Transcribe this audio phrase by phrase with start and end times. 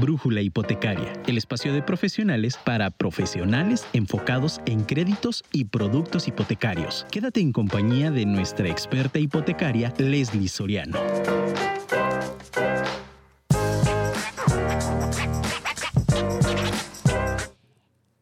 [0.00, 7.06] Brújula Hipotecaria, el espacio de profesionales para profesionales enfocados en créditos y productos hipotecarios.
[7.10, 10.98] Quédate en compañía de nuestra experta hipotecaria, Leslie Soriano.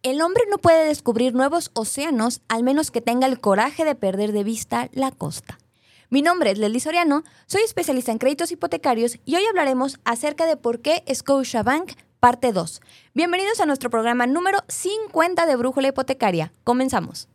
[0.03, 4.33] El hombre no puede descubrir nuevos océanos al menos que tenga el coraje de perder
[4.33, 5.60] de vista la costa.
[6.13, 10.57] Mi nombre es Leslie Soriano, soy especialista en créditos hipotecarios y hoy hablaremos acerca de
[10.57, 12.81] por qué Scotiabank parte 2.
[13.15, 16.53] Bienvenidos a nuestro programa número 50 de Brújula Hipotecaria.
[16.65, 17.29] Comenzamos.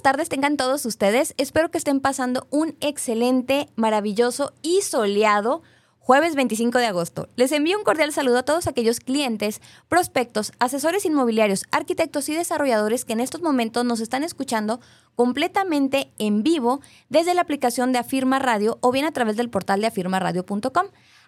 [0.00, 1.34] Buenas tardes tengan todos ustedes.
[1.36, 5.60] Espero que estén pasando un excelente, maravilloso y soleado
[5.98, 7.28] jueves 25 de agosto.
[7.36, 13.04] Les envío un cordial saludo a todos aquellos clientes, prospectos, asesores inmobiliarios, arquitectos y desarrolladores
[13.04, 14.80] que en estos momentos nos están escuchando
[15.16, 19.82] completamente en vivo desde la aplicación de Afirma Radio o bien a través del portal
[19.82, 20.86] de afirmaradio.com,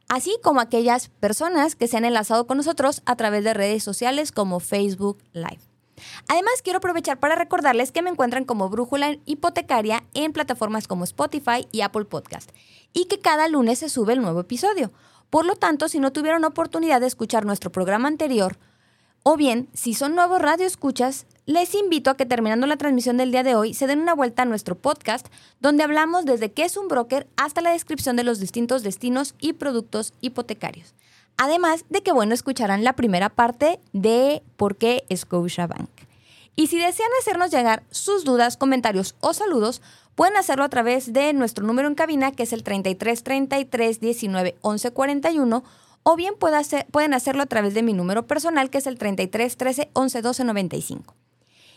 [0.09, 4.33] así como aquellas personas que se han enlazado con nosotros a través de redes sociales
[4.33, 5.72] como Facebook Live.
[6.29, 11.67] Además, quiero aprovechar para recordarles que me encuentran como Brújula Hipotecaria en plataformas como Spotify
[11.73, 12.51] y Apple Podcast
[12.93, 14.93] y que cada lunes se sube el nuevo episodio.
[15.31, 18.59] Por lo tanto, si no tuvieron oportunidad de escuchar nuestro programa anterior,
[19.23, 23.45] o bien, si son nuevos radioescuchas, les invito a que terminando la transmisión del día
[23.45, 25.29] de hoy se den una vuelta a nuestro podcast,
[25.61, 29.53] donde hablamos desde qué es un broker hasta la descripción de los distintos destinos y
[29.53, 30.95] productos hipotecarios.
[31.37, 35.91] Además de que, bueno, escucharán la primera parte de por qué Bank.
[36.55, 39.81] Y si desean hacernos llegar sus dudas, comentarios o saludos,
[40.15, 44.57] pueden hacerlo a través de nuestro número en cabina, que es el 33 33 19
[44.61, 45.65] 11 41,
[46.03, 49.91] o bien pueden hacerlo a través de mi número personal, que es el 33 13
[49.93, 51.15] 11 12 95.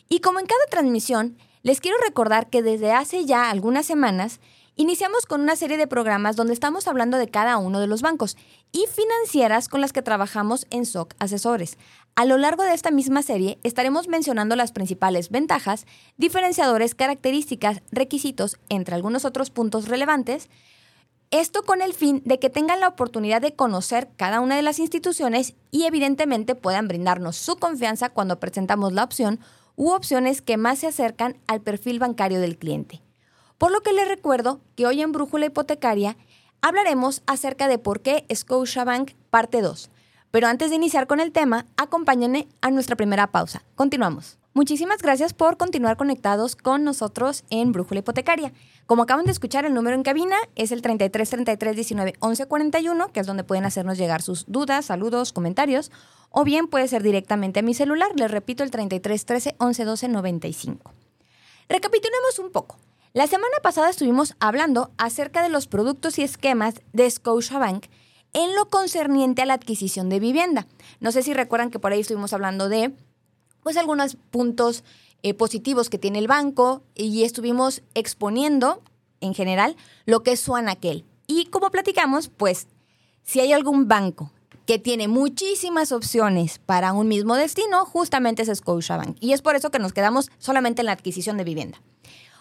[0.10, 4.40] Y como en cada transmisión, les quiero recordar que desde hace ya algunas semanas
[4.78, 8.36] Iniciamos con una serie de programas donde estamos hablando de cada uno de los bancos
[8.74, 11.78] y financieras con las que trabajamos en SOC Asesores.
[12.16, 15.86] A lo largo de esta misma serie estaremos mencionando las principales ventajas,
[16.18, 20.50] diferenciadores, características, requisitos, entre algunos otros puntos relevantes,
[21.32, 24.80] esto con el fin de que tengan la oportunidad de conocer cada una de las
[24.80, 29.40] instituciones y evidentemente puedan brindarnos su confianza cuando presentamos la opción
[29.78, 33.05] u opciones que más se acercan al perfil bancario del cliente.
[33.58, 36.18] Por lo que les recuerdo que hoy en Brújula Hipotecaria
[36.62, 39.90] hablaremos acerca de por qué Scotiabank parte 2.
[40.32, 43.64] Pero antes de iniciar con el tema, acompáñenme a nuestra primera pausa.
[43.76, 44.38] Continuamos.
[44.54, 48.52] Muchísimas gracias por continuar conectados con nosotros en Brújula Hipotecaria.
[48.86, 53.12] Como acaban de escuchar, el número en cabina es el 33 33 19 11 41,
[53.14, 55.92] que es donde pueden hacernos llegar sus dudas, saludos, comentarios,
[56.30, 58.12] o bien puede ser directamente a mi celular.
[58.16, 60.92] Les repito, el 33 13 11 12 95.
[61.70, 62.78] Recapitulemos un poco.
[63.16, 67.86] La semana pasada estuvimos hablando acerca de los productos y esquemas de Scotiabank
[68.34, 70.68] en lo concerniente a la adquisición de vivienda.
[71.00, 72.94] No sé si recuerdan que por ahí estuvimos hablando de
[73.64, 74.84] pues algunos puntos
[75.24, 78.82] eh, positivos que tiene el banco y estuvimos exponiendo
[79.22, 81.06] en general lo que es su anaquel.
[81.26, 82.68] Y como platicamos, pues
[83.24, 84.34] si hay algún banco
[84.66, 89.16] que tiene muchísimas opciones para un mismo destino, justamente es Scotiabank.
[89.22, 91.80] Y es por eso que nos quedamos solamente en la adquisición de vivienda.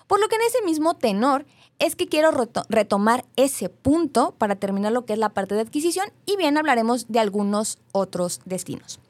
[0.06, 1.46] Por lo que en ese mismo tenor
[1.78, 2.30] es que quiero
[2.68, 7.08] retomar ese punto para terminar lo que es la parte de adquisición y bien hablaremos
[7.08, 9.00] de algunos otros destinos.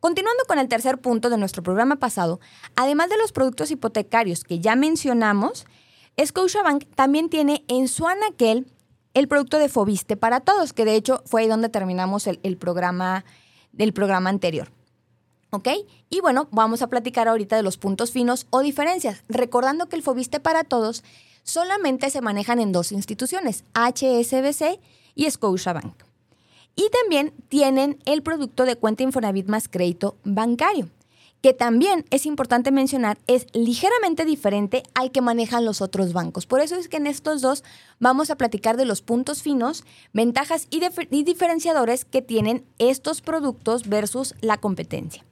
[0.00, 2.40] Continuando con el tercer punto de nuestro programa pasado,
[2.76, 5.66] además de los productos hipotecarios que ya mencionamos,
[6.22, 8.66] Scotiabank también tiene en su anaquel
[9.14, 12.56] el producto de Fobiste para todos, que de hecho fue ahí donde terminamos el, el
[12.56, 13.24] programa
[13.72, 14.70] del programa anterior.
[15.54, 15.68] ¿Ok?
[16.10, 20.02] Y bueno, vamos a platicar ahorita de los puntos finos o diferencias, recordando que el
[20.02, 21.04] Fobiste para todos
[21.44, 24.80] solamente se manejan en dos instituciones, HSBC
[25.14, 25.94] y Scotiabank.
[26.74, 30.88] Y también tienen el producto de cuenta Infonavit más crédito bancario,
[31.40, 36.46] que también es importante mencionar, es ligeramente diferente al que manejan los otros bancos.
[36.46, 37.62] Por eso es que en estos dos
[38.00, 40.80] vamos a platicar de los puntos finos, ventajas y,
[41.10, 45.24] y diferenciadores que tienen estos productos versus la competencia.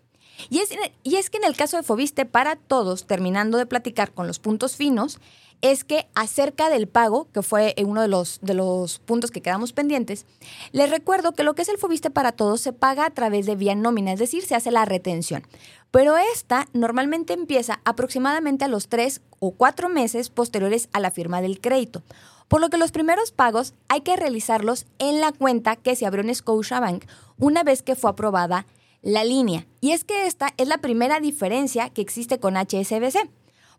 [0.50, 0.70] Y es,
[1.02, 4.38] y es que en el caso de Fobiste para todos, terminando de platicar con los
[4.38, 5.18] puntos finos,
[5.62, 9.72] es que acerca del pago, que fue uno de los, de los puntos que quedamos
[9.72, 10.26] pendientes,
[10.72, 13.54] les recuerdo que lo que es el Fobiste para todos se paga a través de
[13.54, 15.46] vía nómina, es decir, se hace la retención.
[15.92, 21.40] Pero esta normalmente empieza aproximadamente a los tres o cuatro meses posteriores a la firma
[21.40, 22.02] del crédito.
[22.48, 26.22] por lo que los primeros pagos hay que realizarlos en la cuenta que se abrió
[26.22, 27.06] en Scotiabank
[27.38, 28.66] una vez que fue aprobada
[29.02, 29.66] línea.
[29.80, 33.28] Y es que esta es la primera diferencia que existe con HSBC.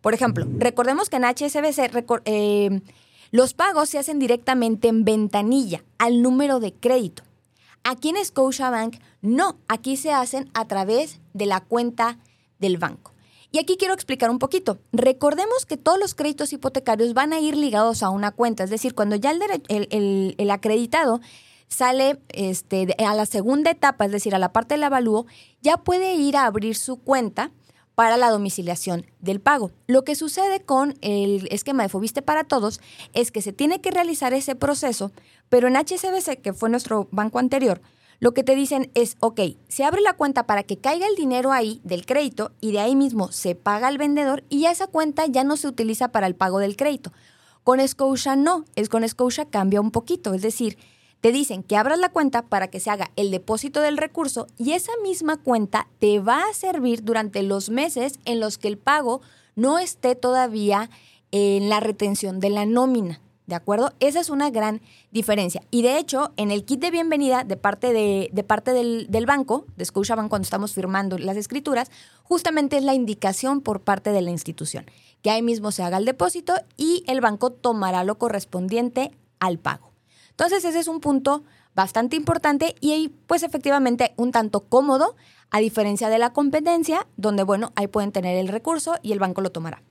[0.01, 1.91] Por ejemplo, recordemos que en HSBC
[2.25, 2.81] eh,
[3.31, 7.23] los pagos se hacen directamente en ventanilla al número de crédito.
[7.83, 12.19] Aquí en Scotiabank no, aquí se hacen a través de la cuenta
[12.59, 13.13] del banco.
[13.51, 14.79] Y aquí quiero explicar un poquito.
[14.91, 18.95] Recordemos que todos los créditos hipotecarios van a ir ligados a una cuenta, es decir,
[18.95, 21.21] cuando ya el, acreditado
[21.73, 25.25] sale este, a la segunda etapa, es decir, a la parte del avalúo,
[25.61, 27.51] ya puede ir a abrir su cuenta
[27.95, 29.71] para la domiciliación del pago.
[29.87, 32.79] Lo que sucede con el esquema de Fobiste para todos
[33.13, 35.11] es que se tiene que realizar ese proceso,
[35.49, 37.81] pero en HSBC, que fue nuestro banco anterior,
[38.19, 41.51] lo que te dicen es, ok, se abre la cuenta para que caiga el dinero
[41.51, 45.25] ahí del crédito y de ahí mismo se paga al vendedor y ya esa cuenta
[45.25, 47.11] ya no se utiliza para el pago del crédito.
[47.63, 50.77] Con Scotia no, es con Scotia cambia un poquito, es decir,
[51.23, 54.73] te dicen que abras la cuenta para que se haga el depósito del recurso y
[54.73, 59.21] esa misma cuenta te va a servir durante los meses en los que el pago
[59.55, 60.89] no esté todavía
[61.31, 63.21] en la retención de la nómina.
[63.47, 63.93] ¿De acuerdo?
[64.01, 64.81] Esa es una gran
[65.11, 65.63] diferencia.
[65.71, 69.85] Y de hecho, en el kit de bienvenida de parte, de, parte del, banco, de
[69.85, 71.89] Scotiabank, cuando estamos firmando las escrituras,
[72.23, 74.91] justamente es la indicación por parte de la institución,
[75.21, 79.92] que ahí mismo se haga el depósito y el banco tomará lo correspondiente al pago.
[80.33, 81.43] Entonces, ese es un punto
[81.75, 85.15] bastante importante y pues efectivamente un tanto cómodo,
[85.51, 89.41] a diferencia de la competencia, donde, bueno, ahí pueden tener el recurso y el banco
[89.41, 89.83] lo tomará.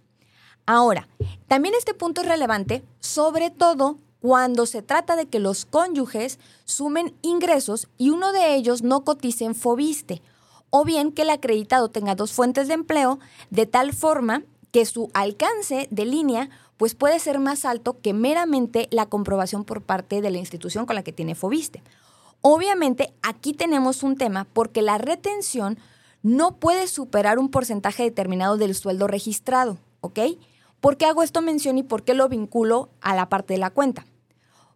[0.67, 1.09] Ahora,
[1.47, 7.15] también este punto es relevante, sobre todo cuando se trata de que los cónyuges sumen
[7.23, 10.23] ingresos y uno de ellos no cotice en Fobiste,
[10.71, 13.19] o bien que el acreditado tenga dos fuentes de empleo
[13.51, 14.43] de tal forma
[14.73, 19.83] que su alcance de línea pues puede ser más alto que meramente la comprobación por
[19.83, 21.83] parte de la institución con la que tiene Fobiste.
[22.41, 25.79] Obviamente aquí tenemos un tema porque la retención
[26.23, 30.21] no puede superar un porcentaje determinado del sueldo registrado, ¿ok?
[30.81, 33.71] ¿Por qué hago esto mención y por qué lo vinculo a la parte de la
[33.71, 34.05] cuenta?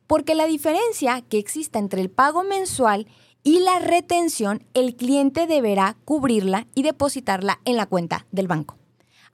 [0.07, 3.09] Porque la diferencia que exista entre el pago mensual
[3.43, 8.77] y la retención, el cliente deberá cubrirla y depositarla en la cuenta del banco.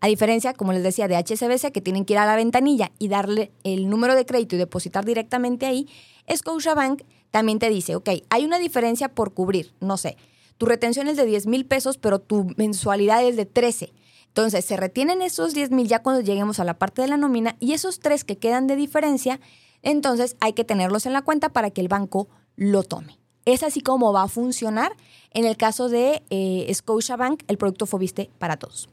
[0.02, 3.06] A diferencia, como les decía, de HSBC, que tienen que ir a la ventanilla y
[3.06, 5.88] darle el número de crédito y depositar directamente ahí,
[6.28, 10.16] Scotiabank también te dice, ok, hay una diferencia por cubrir, no sé,
[10.58, 13.92] tu retención es de 10 mil pesos, pero tu mensualidad es de 13.
[14.26, 17.54] Entonces, se retienen esos 10 mil ya cuando lleguemos a la parte de la nómina
[17.60, 19.38] y esos tres que quedan de diferencia,
[19.82, 22.26] entonces hay que tenerlos en la cuenta para que el banco
[22.56, 23.20] lo tome.
[23.44, 24.96] Es así como va a funcionar
[25.30, 28.88] en el caso de eh, Scotiabank, el producto Fobiste para todos.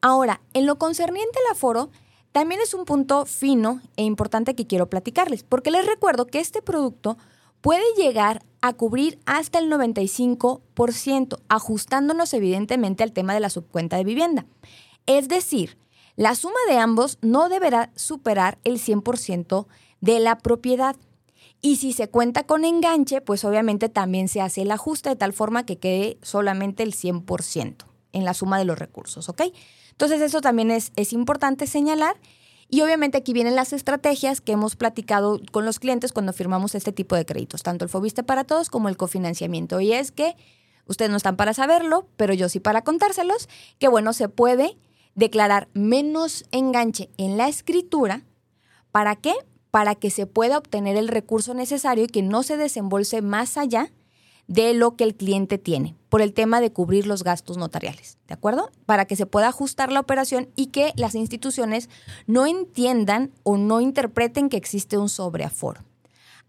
[0.00, 1.90] Ahora, en lo concerniente al aforo,
[2.32, 6.62] también es un punto fino e importante que quiero platicarles, porque les recuerdo que este
[6.62, 7.18] producto
[7.60, 14.04] puede llegar a cubrir hasta el 95%, ajustándonos evidentemente al tema de la subcuenta de
[14.04, 14.46] vivienda.
[15.06, 15.78] Es decir,
[16.16, 19.66] la suma de ambos no deberá superar el 100%
[20.00, 20.96] de la propiedad.
[21.60, 25.32] Y si se cuenta con enganche, pues obviamente también se hace el ajuste de tal
[25.32, 29.42] forma que quede solamente el 100% en la suma de los recursos, ¿ok?
[29.98, 32.14] Entonces eso también es, es importante señalar
[32.68, 36.92] y obviamente aquí vienen las estrategias que hemos platicado con los clientes cuando firmamos este
[36.92, 39.80] tipo de créditos, tanto el Fobiste para todos como el cofinanciamiento.
[39.80, 40.36] Y es que
[40.86, 43.48] ustedes no están para saberlo, pero yo sí para contárselos,
[43.80, 44.78] que bueno, se puede
[45.16, 48.22] declarar menos enganche en la escritura.
[48.92, 49.34] ¿Para qué?
[49.72, 53.90] Para que se pueda obtener el recurso necesario y que no se desembolse más allá
[54.48, 58.34] de lo que el cliente tiene por el tema de cubrir los gastos notariales, ¿de
[58.34, 58.70] acuerdo?
[58.86, 61.88] Para que se pueda ajustar la operación y que las instituciones
[62.26, 65.82] no entiendan o no interpreten que existe un sobreaforo.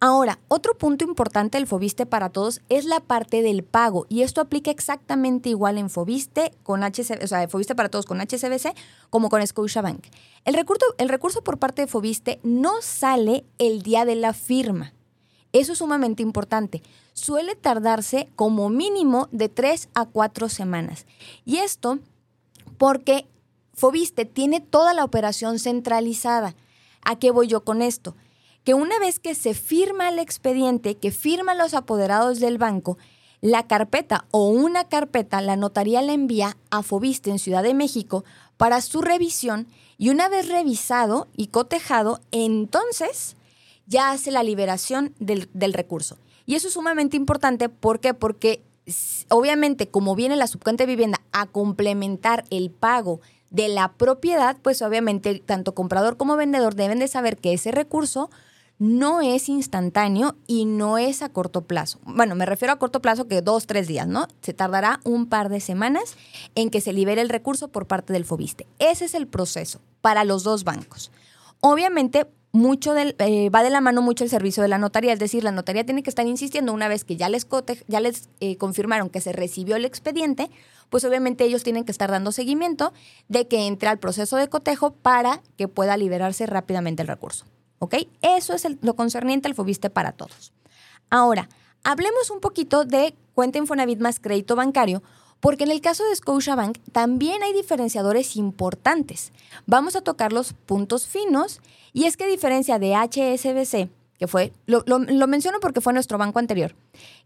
[0.01, 4.39] Ahora, otro punto importante del Fobiste para todos es la parte del pago y esto
[4.39, 8.73] aplica exactamente igual en Fobiste con HCBC, o sea, Fobiste para todos con HCBC
[9.09, 10.05] como con Scotiabank.
[10.45, 14.93] El recurso, el recurso por parte de Fobiste no sale el día de la firma.
[15.51, 16.83] Eso es sumamente importante
[17.19, 21.05] suele tardarse como mínimo de tres a cuatro semanas.
[21.45, 21.99] Y esto
[22.77, 23.27] porque
[23.73, 26.55] Fobiste tiene toda la operación centralizada.
[27.03, 28.15] ¿A qué voy yo con esto?
[28.63, 32.97] Que una vez que se firma el expediente, que firman los apoderados del banco,
[33.41, 38.25] la carpeta o una carpeta la notaría la envía a Fobiste en Ciudad de México
[38.57, 43.37] para su revisión y una vez revisado y cotejado, entonces
[43.89, 46.17] ya hace la liberación del, recurso.
[46.46, 47.67] Y eso es sumamente importante.
[47.67, 48.13] ¿Por qué?
[48.13, 48.63] Porque
[49.29, 53.19] obviamente como viene la subcuenta de vivienda a complementar el pago
[53.50, 58.29] de la propiedad, pues obviamente tanto comprador como vendedor deben de saber que ese recurso
[58.77, 62.00] no es instantáneo y no es a corto plazo.
[62.03, 64.27] Bueno, me refiero a corto plazo que dos, tres días, ¿no?
[64.41, 66.15] Se tardará un par de semanas
[66.55, 68.67] en que se libere el recurso por parte del FOBISTE.
[68.77, 71.12] Ese es el proceso para los dos bancos.
[71.60, 75.19] Obviamente, mucho del, eh, va de la mano mucho el servicio de la notaría, es
[75.19, 77.47] decir, la notaría tiene que estar insistiendo una vez que ya les,
[77.87, 80.49] ya les eh, confirmaron que se recibió el expediente,
[80.89, 82.91] pues obviamente ellos tienen que estar dando seguimiento
[83.27, 87.45] de que entre al proceso de cotejo para que pueda liberarse rápidamente el recurso.
[87.77, 87.95] ¿Ok?
[88.21, 90.51] Eso es lo concerniente al FOBISTE para todos.
[91.09, 91.47] Ahora,
[91.83, 95.01] hablemos un poquito de cuenta Infonavit más crédito bancario,
[95.39, 99.31] porque en el caso de Scotiabank también hay diferenciadores importantes.
[99.65, 101.61] Vamos a tocar los puntos finos
[101.93, 104.81] y es que a diferencia de HSBC, que fue, lo,
[105.27, 106.75] menciono porque fue nuestro banco anterior,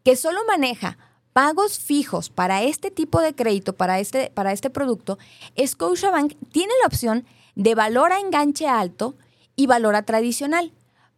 [0.03, 0.97] que solo maneja
[1.33, 5.17] pagos fijos para este tipo de crédito, para este, para este producto,
[5.63, 9.15] Scotiabank tiene la opción de valor a enganche alto
[9.55, 10.71] y valor a tradicional,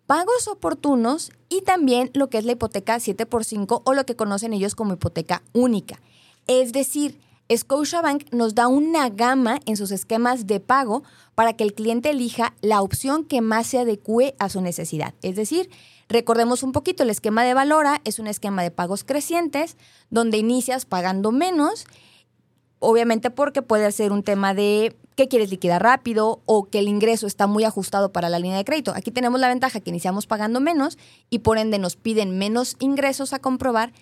[0.06, 4.76] pagos oportunos y también lo que es la hipoteca 7x5 o lo que conocen ellos
[4.76, 6.00] como hipoteca única.
[6.48, 7.20] Es decir,
[7.54, 11.04] Scotiabank nos da una gama en sus esquemas de pago
[11.36, 15.14] para que el cliente elija la opción que más se adecue a su necesidad.
[15.22, 15.70] Es decir,
[16.10, 19.78] recordemos un poquito, el esquema de Valora es un esquema de pagos crecientes
[20.10, 21.86] donde inicias pagando menos,
[22.80, 27.28] obviamente porque puede ser un tema de que quieres liquidar rápido o que el ingreso
[27.28, 28.92] está muy ajustado para la línea de crédito.
[28.96, 30.98] Aquí tenemos la ventaja que iniciamos pagando menos
[31.30, 33.94] y por ende nos piden menos ingresos a comprobar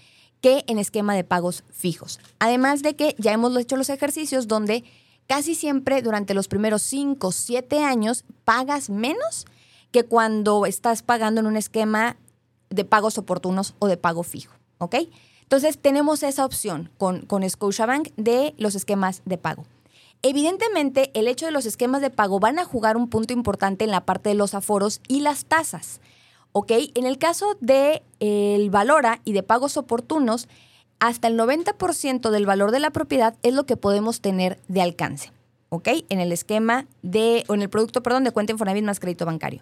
[0.43, 2.19] que en esquema de pagos fijos.
[2.37, 4.83] Además de que ya hemos hecho los ejercicios donde
[5.25, 9.45] casi siempre durante los primeros 5 o 7 años pagas menos
[9.91, 12.17] que cuando estás pagando en un esquema
[12.69, 14.53] de pagos oportunos o de pago fijo.
[14.79, 14.95] ¿Ok?
[15.43, 19.63] Entonces tenemos esa opción con, con Scotiabank de los esquemas de pago.
[20.23, 23.91] Evidentemente, el hecho de los esquemas de pago van a jugar un punto importante en
[23.91, 26.01] la parte de los aforos y las tasas.
[26.53, 26.71] ¿Ok?
[26.95, 30.47] En el caso de el Valora y de pagos oportunos,
[30.99, 35.31] hasta el 90% del valor de la propiedad es lo que podemos tener de alcance.
[35.69, 35.89] ¿Ok?
[36.09, 39.61] En el esquema de, o en el producto, perdón, de cuenta Infonavit más crédito bancario.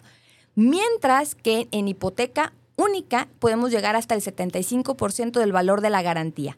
[0.54, 6.56] Mientras que en hipoteca única podemos llegar hasta el 75% del valor de la garantía.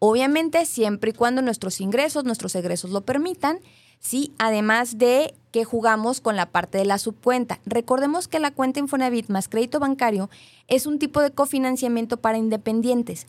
[0.00, 3.60] Obviamente, siempre y cuando nuestros ingresos, nuestros egresos lo permitan,
[4.00, 4.32] ¿sí?
[4.38, 7.60] Además de que jugamos con la parte de la subcuenta.
[7.64, 10.28] Recordemos que la cuenta Infonavit más crédito bancario
[10.66, 13.26] es un tipo de cofinanciamiento para independientes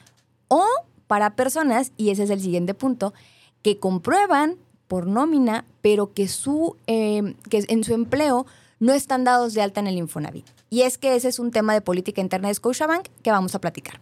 [0.47, 0.65] o
[1.07, 3.13] para personas, y ese es el siguiente punto,
[3.61, 4.57] que comprueban
[4.87, 8.45] por nómina, pero que, su, eh, que en su empleo
[8.79, 10.45] no están dados de alta en el Infonavit.
[10.69, 13.61] Y es que ese es un tema de política interna de Scotiabank que vamos a
[13.61, 13.99] platicar.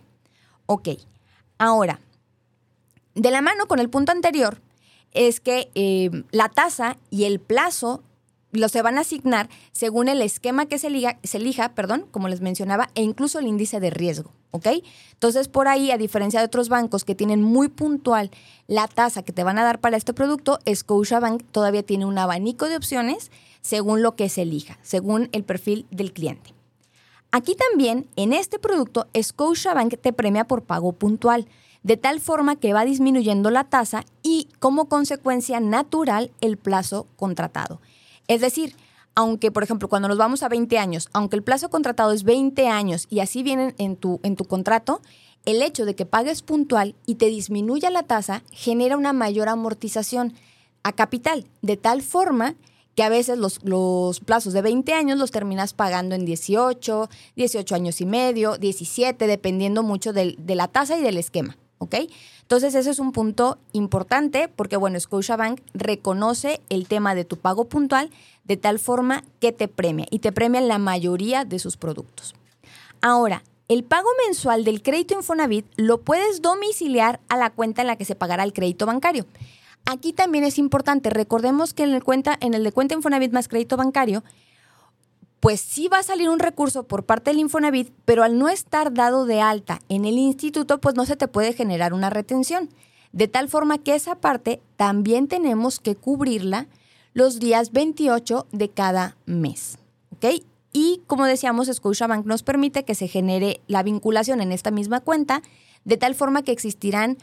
[0.65, 0.89] Ok,
[1.57, 1.99] ahora,
[3.15, 4.61] de la mano con el punto anterior,
[5.17, 8.03] es que eh, la tasa y el plazo
[8.51, 10.89] lo se van a asignar según el esquema que se,
[11.23, 14.67] se elija, perdón, como les mencionaba, e incluso el índice de riesgo, ¿ok?
[15.13, 18.31] Entonces, por ahí, a diferencia de otros bancos que tienen muy puntual
[18.67, 22.67] la tasa que te van a dar para este producto, Scotiabank todavía tiene un abanico
[22.67, 23.31] de opciones
[23.61, 26.53] según lo que se elija, según el perfil del cliente.
[27.31, 31.47] Aquí también, en este producto, Scotiabank te premia por pago puntual
[31.83, 37.79] de tal forma que va disminuyendo la tasa y como consecuencia natural el plazo contratado.
[38.27, 38.75] Es decir,
[39.15, 42.67] aunque, por ejemplo, cuando nos vamos a 20 años, aunque el plazo contratado es 20
[42.67, 45.01] años y así vienen en tu, en tu contrato,
[45.45, 50.33] el hecho de que pagues puntual y te disminuya la tasa genera una mayor amortización
[50.83, 52.55] a capital, de tal forma
[52.95, 57.75] que a veces los, los, plazos de 20 años los terminas pagando en 18, 18
[57.75, 61.57] años y medio, 17, dependiendo mucho de la tasa y del esquema.
[61.79, 61.95] ¿Ok?
[62.41, 67.65] Entonces, ese es un punto importante porque, bueno, Scotiabank reconoce el tema de tu pago
[67.65, 68.09] puntual
[68.45, 72.35] de tal forma que te premia y te premia la mayoría de sus productos.
[73.01, 77.97] Ahora, el pago mensual del crédito Infonavit lo puedes domiciliar a la cuenta en la
[77.97, 79.25] que se pagará el crédito bancario.
[79.85, 83.47] Aquí también es importante, recordemos que en el, cuenta, en el de cuenta Infonavit más
[83.47, 84.23] crédito bancario,
[85.39, 88.93] pues sí va a salir un recurso por parte del Infonavit, pero al no estar
[88.93, 92.69] dado de alta en el instituto, pues no se te puede generar una retención.
[93.11, 96.67] De tal forma que esa parte también tenemos que cubrirla
[97.13, 99.77] los días 28 de cada mes.
[100.11, 100.43] ¿Ok?
[100.73, 105.41] Y como decíamos, Scotiabank nos permite que se genere la vinculación en esta misma cuenta,
[105.85, 107.17] de tal forma que existirán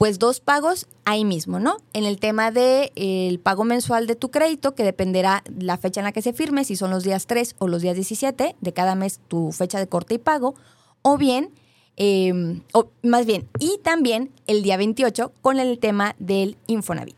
[0.00, 1.76] pues dos pagos ahí mismo, ¿no?
[1.92, 6.06] En el tema del el pago mensual de tu crédito, que dependerá la fecha en
[6.06, 8.94] la que se firme, si son los días 3 o los días 17 de cada
[8.94, 10.54] mes tu fecha de corte y pago,
[11.02, 11.50] o bien,
[11.96, 17.16] em, o más bien, y también el día 28 con el tema del Infonavit.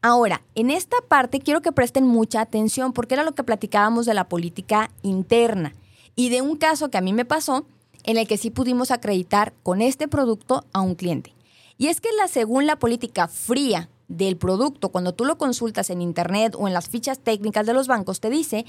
[0.00, 4.14] Ahora, en esta parte quiero que presten mucha atención porque era lo que platicábamos de
[4.14, 5.74] la política interna.
[6.18, 7.66] y de un caso que a mí me pasó
[8.06, 11.34] en el que sí pudimos acreditar con este producto a un cliente.
[11.76, 16.00] Y es que la, según la política fría del producto, cuando tú lo consultas en
[16.00, 18.64] internet o en las fichas técnicas de los bancos, te dice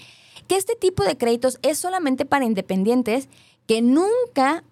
[0.48, 3.30] que este tipo de créditos es solamente para independientes
[3.68, 4.64] que nunca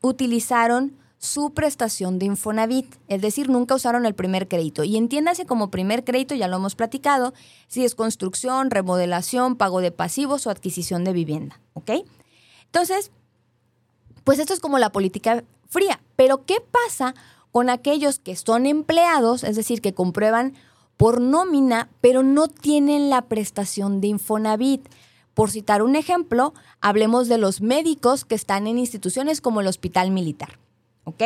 [0.00, 4.84] utilizaron su prestación de Infonavit, es decir, nunca usaron el primer crédito.
[4.84, 7.34] Y entiéndase como primer crédito, ya lo hemos platicado,
[7.68, 11.60] si es construcción, remodelación, pago de pasivos o adquisición de vivienda.
[12.66, 13.10] Entonces,
[14.26, 16.00] pues esto es como la política fría.
[16.16, 17.14] Pero ¿qué pasa
[17.52, 20.54] con aquellos que son empleados, es decir, que comprueban
[20.96, 24.88] por nómina, pero no tienen la prestación de Infonavit?
[25.32, 30.10] Por citar un ejemplo, hablemos de los médicos que están en instituciones como el Hospital
[30.10, 30.58] Militar.
[31.04, 31.22] ¿Ok?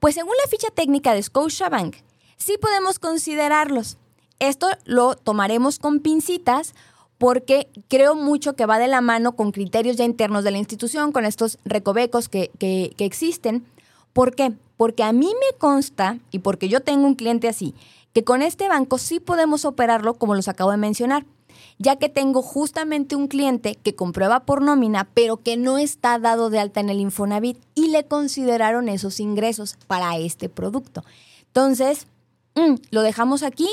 [0.00, 1.94] Pues según la ficha técnica de Scotiabank,
[2.36, 3.96] sí podemos considerarlos.
[4.40, 6.74] Esto lo tomaremos con pincitas
[7.18, 11.12] porque creo mucho que va de la mano con criterios ya internos de la institución,
[11.12, 13.64] con estos recovecos que, que, existen.
[14.12, 14.52] ¿Por qué?
[14.76, 17.74] Porque a mí me consta, y porque yo tengo un cliente así,
[18.12, 21.24] que con este banco sí podemos operarlo como los acabo de mencionar
[21.78, 26.50] ya que tengo justamente un cliente que comprueba por nómina, pero que no está dado
[26.50, 31.04] de alta en el Infonavit y le consideraron esos ingresos para este producto.
[31.48, 32.06] Entonces,
[32.54, 33.68] mm, lo dejamos aquí.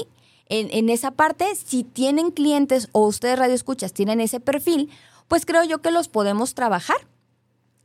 [0.53, 4.89] En, esa parte, si tienen clientes o ustedes radioescuchas tienen ese perfil,
[5.29, 6.97] pues creo yo que los podemos trabajar.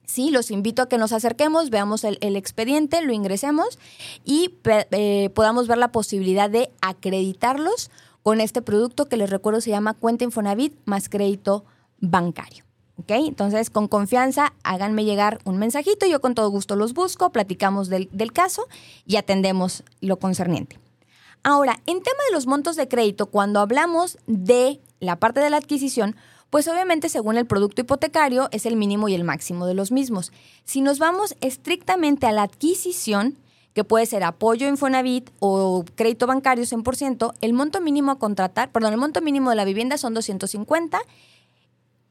[0.04, 3.78] Sí, los invito a que nos acerquemos, veamos el, expediente, lo ingresemos
[4.24, 4.52] y
[4.90, 7.92] eh, podamos ver la posibilidad de acreditarlos
[8.24, 11.64] con este producto que les recuerdo se llama cuenta Infonavit más crédito
[12.00, 12.64] bancario.
[12.96, 13.10] ¿Ok?
[13.10, 18.08] Entonces, con confianza, háganme llegar un mensajito, yo con todo gusto los busco, platicamos del,
[18.10, 18.66] del caso
[19.06, 20.80] y atendemos lo concerniente.
[21.48, 25.58] Ahora, en tema de los montos de crédito, cuando hablamos de la parte de la
[25.58, 26.16] adquisición,
[26.50, 30.32] pues obviamente según el producto hipotecario es el mínimo y el máximo de los mismos.
[30.64, 33.38] Si nos vamos estrictamente a la adquisición,
[33.74, 38.94] que puede ser apoyo Infonavit o crédito bancario 100%, el monto mínimo a contratar, perdón,
[38.94, 40.98] el monto mínimo de la vivienda son 250.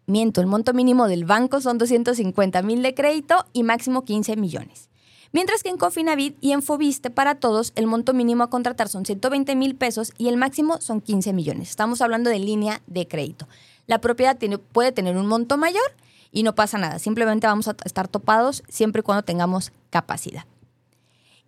[0.06, 4.88] Miento, el monto mínimo del banco son 250 mil de crédito y máximo 15 millones.
[5.36, 9.06] Mientras que en Cofinavit y en Fobiste para todos el monto mínimo a contratar son
[9.06, 11.72] 120 mil pesos y el máximo son 15 millones.
[11.72, 13.46] Estamos hablando de línea de crédito.
[13.86, 14.38] La propiedad
[14.72, 15.84] puede tener un monto mayor
[16.32, 17.00] y no pasa nada.
[17.00, 20.46] Simplemente vamos a estar topados siempre y cuando tengamos capacidad.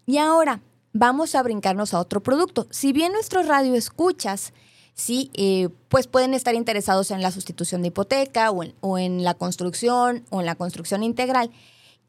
[0.06, 0.60] Y ahora
[0.92, 2.68] vamos a brincarnos a otro producto.
[2.70, 4.52] Si bien nuestros radioescuchas
[4.96, 10.26] sí, eh, pues pueden estar interesados en la sustitución de hipoteca o en la construcción
[10.30, 11.52] o en la construcción integral,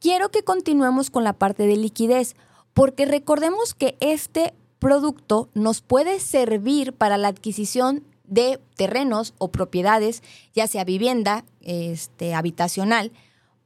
[0.00, 2.36] quiero que continuemos con la parte de liquidez,
[2.74, 10.22] porque recordemos que este producto nos puede servir para la adquisición de terrenos o propiedades,
[10.54, 13.12] ya sea vivienda, este, habitacional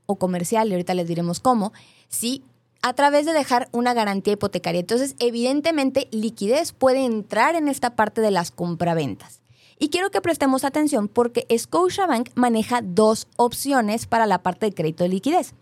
[0.06, 1.72] o comercial, y ahorita les diremos cómo,
[2.08, 2.42] sí,
[2.82, 4.80] a través de dejar una garantía hipotecaria.
[4.80, 9.40] Entonces, evidentemente, liquidez puede entrar en esta parte de las compraventas.
[9.78, 15.04] Y quiero que prestemos atención porque Scotiabank maneja dos opciones para la parte de crédito
[15.04, 15.54] de liquidez.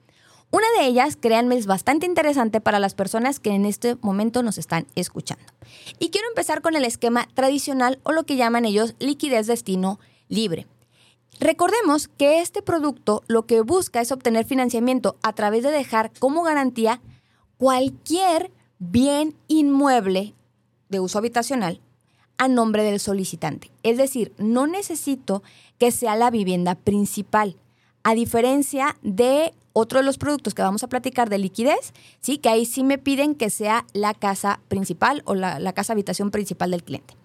[0.53, 4.59] Una de ellas, créanme, es bastante interesante para las personas que en este momento nos
[4.59, 5.45] están escuchando.
[6.01, 10.67] Y quiero empezar con el esquema tradicional o lo que llaman ellos liquidez destino libre.
[11.39, 16.43] Recordemos que este producto lo que busca es obtener financiamiento a través de dejar como
[16.43, 17.01] garantía
[17.57, 20.35] cualquier bien inmueble
[20.89, 21.81] de uso habitacional
[22.39, 23.71] a nombre del solicitante.
[23.83, 25.43] Es decir, no necesito
[25.79, 27.57] que sea la vivienda principal,
[28.03, 32.49] a diferencia de otro de los productos que vamos a platicar de liquidez, sí, que
[32.49, 36.71] ahí sí me piden que sea la casa principal o la, la casa habitación principal
[36.71, 37.17] del cliente.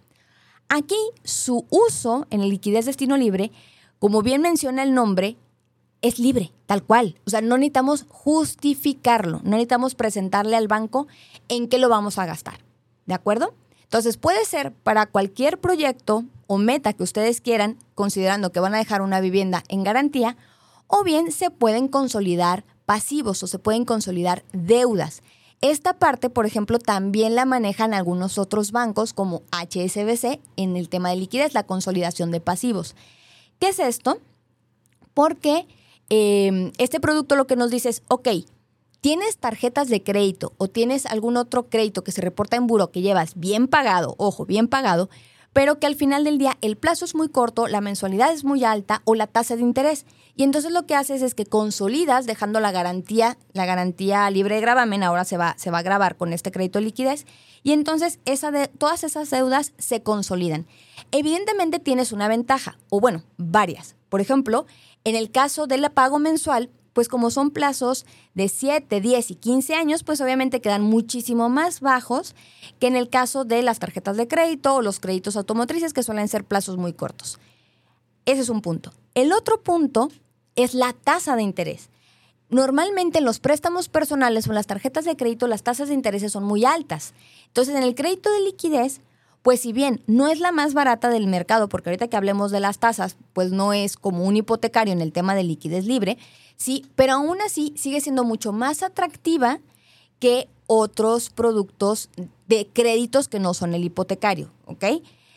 [0.70, 3.52] Aquí su uso en el liquidez destino libre
[4.00, 5.38] como bien menciona el nombre,
[6.02, 7.20] es libre, tal cual.
[7.26, 11.08] O sea, no necesitamos justificarlo, no necesitamos presentarle al banco
[11.48, 12.60] en qué lo vamos a gastar.
[13.06, 13.54] ¿De acuerdo?
[13.84, 18.78] Entonces puede ser para cualquier proyecto o meta que ustedes quieran, considerando que van a
[18.78, 20.38] dejar una vivienda en garantía,
[20.88, 25.22] o bien se pueden consolidar pasivos o se pueden consolidar deudas.
[25.62, 31.10] Esta parte, por ejemplo, también la manejan algunos otros bancos como HSBC en el tema
[31.10, 32.96] de liquidez, la consolidación de pasivos.
[33.60, 34.20] ¿Qué es esto?
[35.14, 35.68] Porque
[36.10, 38.30] em, este producto lo que nos dice es, ok,
[39.02, 43.02] tienes tarjetas de crédito o tienes algún otro crédito que se reporta en buro que
[43.02, 45.10] llevas bien pagado, ojo, bien pagado,
[45.56, 48.66] pero que al final del día el plazo es muy corto, la mensualidad es muy
[48.66, 50.06] alta o la tasa de interés.
[50.36, 54.62] Y entonces lo que haces es que consolidas dejando la garantía, la garantía libre de
[54.62, 57.26] gravamen, ahora se va, se va a grabar con este crédito de liquidez,
[57.64, 60.68] y entonces esa de, todas esas deudas se consolidan.
[61.12, 63.96] Evidentemente tienes una ventaja, o bueno, varias.
[64.10, 64.66] Por ejemplo,
[65.06, 68.06] En el caso del pago mensual, pues como son plazos
[68.36, 72.36] de 7, 10 y 15 años, pues obviamente quedan muchísimo más bajos
[72.80, 76.30] que en el caso de las tarjetas de crédito o los créditos automotrices, que suelen
[76.30, 77.38] ser plazos muy cortos.
[78.26, 78.94] Ese es un punto.
[79.14, 80.10] El otro punto
[80.56, 81.90] es la tasa de interés.
[82.48, 86.32] Normalmente en los préstamos personales o en las tarjetas de crédito las tasas de interés
[86.32, 87.14] son muy altas.
[87.48, 89.02] Entonces en el crédito de liquidez
[89.46, 92.60] pues si bien no es la más barata del mercado, porque ahorita que hablemos de
[92.60, 96.18] las tasas, pues no es como un hipotecario en el tema de liquidez libre,
[96.56, 99.60] sí, pero aún así sigue siendo mucho más atractiva
[100.18, 102.10] que otros productos
[102.48, 104.86] de créditos que no son el hipotecario, ¿ok?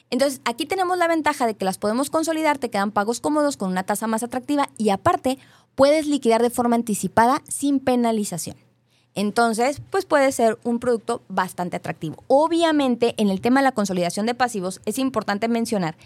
[0.08, 3.70] Entonces, aquí tenemos la ventaja de que las podemos consolidar, te quedan pagos cómodos con
[3.70, 5.36] una tasa más atractiva y aparte
[5.74, 8.56] puedes liquidar de forma anticipada sin penalización.
[9.14, 12.22] Entonces, pues puede ser un producto bastante atractivo.
[12.28, 15.96] Obviamente, en el tema de la consolidación de pasivos, es importante mencionar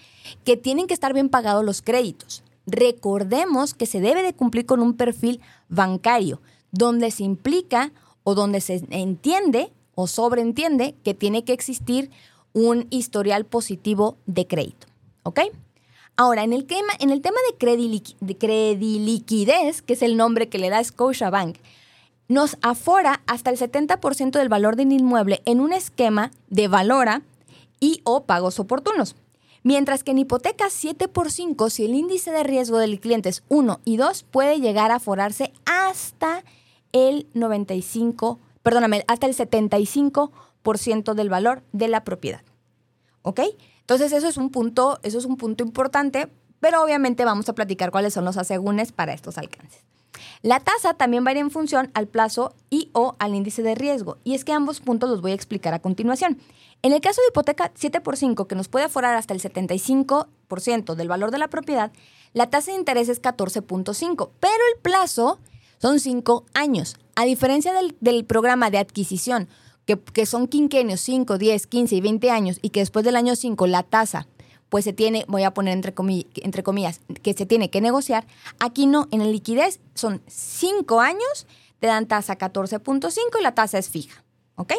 [0.44, 2.42] que tienen que estar bien pagados los créditos.
[2.66, 7.92] Recordemos que se debe de cumplir con un perfil bancario, donde se implica
[8.24, 12.10] o donde se entiende o sobreentiende que tiene que existir
[12.52, 14.86] un historial positivo de crédito.
[15.22, 15.40] ¿Ok?
[16.16, 20.58] Ahora, en el tema, en el tema de, de crediliquidez, que es el nombre que
[20.58, 21.56] le da Scotiabank,
[22.32, 27.22] nos afora hasta el 70% del valor del inmueble en un esquema de valora
[27.78, 29.16] y o pagos oportunos.
[29.62, 33.44] Mientras que en hipotecas 7 por 5, si el índice de riesgo del cliente es
[33.48, 36.42] 1 y 2, puede llegar a aforarse hasta
[36.92, 42.42] el 95, perdóname, hasta el 75% del valor de la propiedad.
[43.20, 43.40] ¿Ok?
[43.80, 46.28] Entonces eso es un punto, eso es un punto importante,
[46.60, 49.84] pero obviamente vamos a platicar cuáles son los asegúnes para estos alcances.
[50.42, 54.34] La tasa también varía en función al plazo y o al índice de riesgo, y
[54.34, 56.38] es que ambos puntos los voy a explicar a continuación.
[56.82, 60.94] En el caso de hipoteca 7 por 5, que nos puede aforar hasta el 75%
[60.94, 61.92] del valor de la propiedad,
[62.32, 65.38] la tasa de interés es 14.5, pero el plazo
[65.78, 66.96] son 5 años.
[67.14, 69.48] A diferencia del, programa de adquisición,
[69.86, 73.36] que, que son quinquenios 5, 10, 15 y 20 años, y que después del año
[73.36, 74.26] 5 la tasa
[74.72, 78.26] pues se tiene, voy a poner entre, comillas, que se tiene que negociar.
[78.58, 81.46] Aquí no, en la liquidez son 5 años,
[81.78, 84.24] te dan tasa 14.5 y la tasa es fija,
[84.56, 84.72] ¿ok?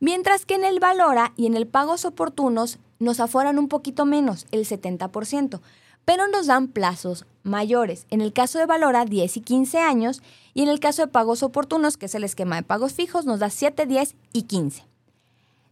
[0.00, 4.46] Mientras que en el Valora y en el Pagos Oportunos nos aforan un poquito menos,
[4.50, 5.60] el 70%,
[6.06, 8.06] pero nos dan plazos mayores.
[8.08, 10.22] En el caso de Valora, 10 y 15 años,
[10.54, 13.40] y en el caso de Pagos Oportunos, que es el esquema de pagos fijos, nos
[13.40, 14.86] da 7, 10 y 15.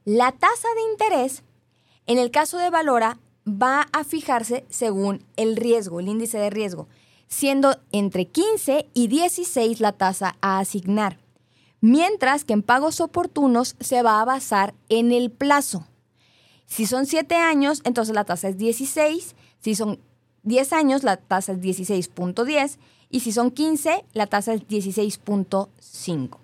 [0.05, 1.43] La tasa de interés,
[2.07, 3.17] en el caso de Valora,
[3.51, 6.89] va a fijarse según el riesgo, el índice de riesgo,
[7.29, 11.19] siendo entre 15 y 16 la tasa a asignar,
[11.81, 15.87] mientras que en pagos oportunos se va a basar en el plazo.
[16.67, 20.01] Si son 7 años, entonces la tasa es 16, si son
[20.43, 22.79] 10 años, la tasa es 16.10
[23.11, 26.39] y si son 15, la tasa es 16.5.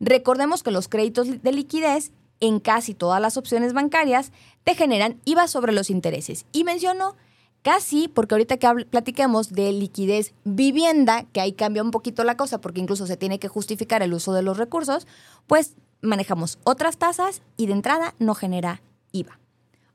[0.00, 4.32] Recordemos que los créditos de liquidez en casi todas las opciones bancarias
[4.64, 6.46] te generan IVA sobre los intereses.
[6.52, 7.16] Y menciono
[7.62, 12.60] casi, porque ahorita que platiquemos de liquidez vivienda, que ahí cambia un poquito la cosa,
[12.60, 15.06] porque incluso se tiene que justificar el uso de los recursos,
[15.46, 19.38] pues manejamos otras tasas y de entrada no genera IVA.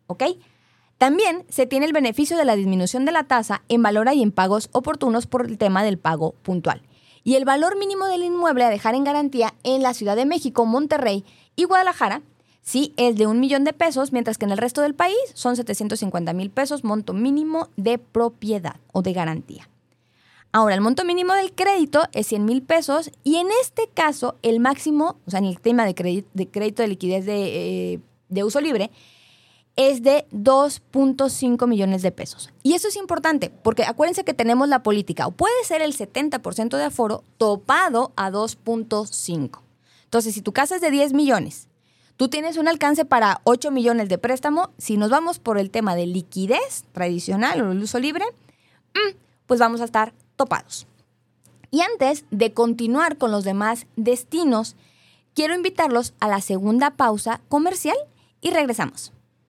[0.08, 0.24] ¿Ok?
[0.98, 4.32] También se tiene el beneficio de la disminución de la tasa en valor y en
[4.32, 6.84] pagos oportunos por el tema del pago puntual.
[7.24, 10.66] Y el valor mínimo del inmueble a dejar en garantía en la Ciudad de México,
[10.66, 12.22] Monterrey y Guadalajara
[12.66, 15.56] sí es de un millón de pesos, mientras que en el resto del país son
[15.56, 19.70] 750 mil pesos, monto mínimo de propiedad o de garantía.
[20.52, 24.60] Ahora, el monto mínimo del crédito es 100 mil pesos y en este caso el
[24.60, 28.00] máximo, o sea, en el tema de, crédito de, crédito de liquidez de, eh,
[28.30, 28.90] de uso libre,
[29.76, 32.52] es de 2.5 millones de pesos.
[32.64, 36.78] Y eso es importante, porque acuérdense que tenemos la política, o puede ser el 70%
[36.78, 39.60] de aforo topado a 2.5.
[40.06, 41.68] Entonces, si tu casa es de 10 millones
[42.18, 44.70] Tú tienes un alcance para 8 millones de préstamo.
[44.78, 48.24] Si nos vamos por el tema de liquidez tradicional o el uso libre,
[48.94, 49.16] mm,
[49.48, 50.88] pues vamos a estar topados.
[51.72, 54.78] Y antes de continuar con los demás destinos,
[55.34, 57.98] quiero invitarlos a la segunda pausa comercial
[58.40, 59.12] y regresamos.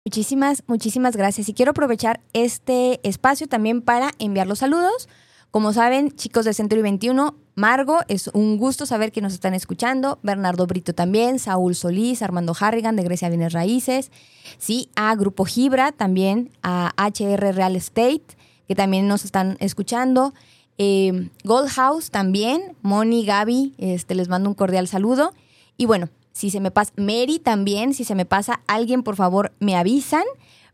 [0.04, 1.50] Muchísimas, muchísimas gracias.
[1.50, 5.08] Y quiero aprovechar este espacio también para enviar los saludos.
[5.52, 10.20] Como saben, chicos de Century 21, Margo, es un gusto saber que nos están escuchando.
[10.22, 14.12] Bernardo Brito también, Saúl Solís, Armando Harrigan de Grecia Bienes Raíces.
[14.58, 18.24] Sí, a Grupo Gibra también, a HR Real Estate,
[18.68, 20.34] que también nos están escuchando.
[20.78, 25.34] Eh, Gold House también, Moni, Gaby, este, les mando un cordial saludo.
[25.78, 29.54] Y bueno, si se me pasa, Mary también, si se me pasa alguien, por favor,
[29.60, 30.24] me avisan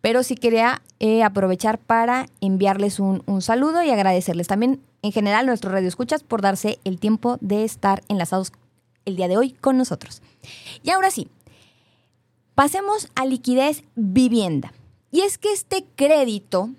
[0.04, 5.46] pero sí quería eh, aprovechar para enviarles un, un, saludo y agradecerles también en general
[5.46, 8.52] nuestros radioescuchas por darse el tiempo de estar enlazados
[9.06, 10.22] el día de hoy con nosotros.
[10.84, 11.30] Y ahora sí,
[12.54, 14.74] pasemos a liquidez vivienda.
[15.10, 16.70] Y es que este crédito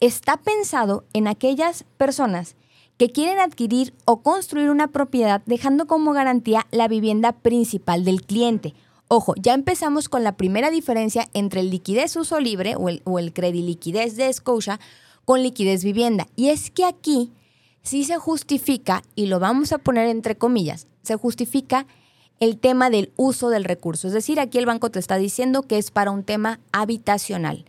[0.00, 2.56] está pensado en aquellas personas
[2.98, 8.74] que quieren adquirir o construir una propiedad dejando como garantía la vivienda principal del cliente.
[9.08, 13.20] Ojo, ya empezamos con la primera diferencia entre el liquidez uso libre o el, o
[13.20, 14.80] el liquidez de Scotia
[15.24, 16.26] con liquidez vivienda.
[16.34, 17.32] Y es que aquí
[17.82, 21.86] sí se justifica, y lo vamos a poner entre comillas, se justifica
[22.40, 24.08] el tema del uso del recurso.
[24.08, 27.64] Es decir, aquí el banco te está diciendo que es para un tema habitacional,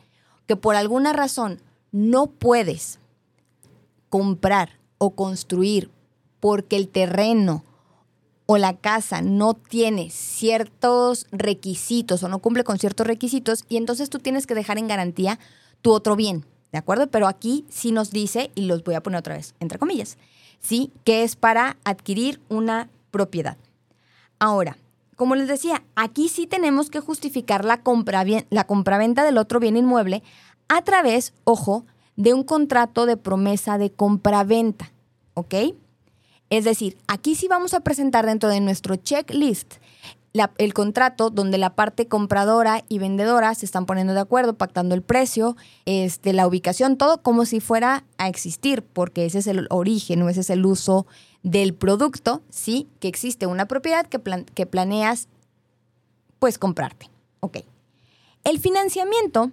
[0.48, 3.00] que por alguna razón no puedes
[4.10, 5.92] comprar o construir
[6.40, 7.64] porque el terreno
[8.48, 14.10] o la casa no tiene ciertos requisitos o no cumple con ciertos requisitos y entonces
[14.10, 15.38] tú tienes que dejar en garantía
[15.82, 17.08] tu otro bien, ¿de acuerdo?
[17.08, 20.18] Pero aquí sí nos dice, y los voy a poner otra vez, entre comillas,
[20.60, 20.92] ¿sí?
[21.04, 23.58] Que es para adquirir una propiedad.
[24.40, 24.78] Ahora,
[25.18, 29.76] como les decía, aquí sí tenemos que justificar la, compra la compraventa del otro bien
[29.76, 30.24] inmueble
[30.70, 34.92] a través, ojo, de un contrato de promesa de compraventa,
[35.34, 35.54] ¿ok?
[36.50, 39.76] Es decir, aquí sí vamos a presentar dentro de nuestro checklist
[40.58, 45.02] el contrato donde la parte compradora y vendedora se están poniendo de acuerdo, pactando el
[45.02, 45.56] precio,
[45.86, 50.30] este, la ubicación, todo como si fuera a existir, porque ese es el origen o
[50.30, 51.08] ese es el uso
[51.44, 54.20] del producto, sí, que existe una propiedad que,
[54.54, 55.28] que planeas
[56.40, 57.10] pues comprarte.
[57.40, 57.60] Ok.
[58.44, 59.52] El financiamiento,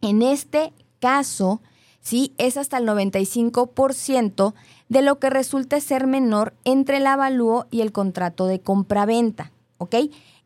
[0.00, 1.60] en este caso,
[2.04, 4.54] sí, es hasta el 95%
[4.88, 9.96] de lo que resulte ser menor entre el avalúo y el contrato de compraventa, ¿ok?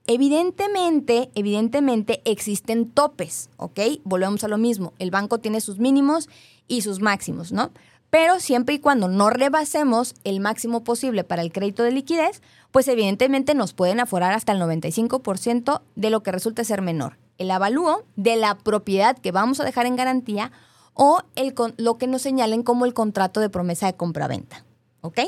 [0.06, 3.80] Evidentemente, evidentemente existen topes, ¿ok?
[4.04, 6.30] Volvemos a lo mismo, el banco tiene sus mínimos
[6.66, 7.72] y sus máximos, ¿no?
[8.08, 12.40] Pero siempre y cuando no rebasemos el máximo posible para el crédito de liquidez,
[12.70, 17.18] pues evidentemente nos pueden aforar hasta el 95% de lo que resulte ser menor.
[17.36, 20.52] El avalúo de la propiedad que vamos a dejar en garantía
[21.00, 24.64] o el, lo que nos señalen como el contrato de promesa de compraventa.
[25.00, 25.20] ¿Ok?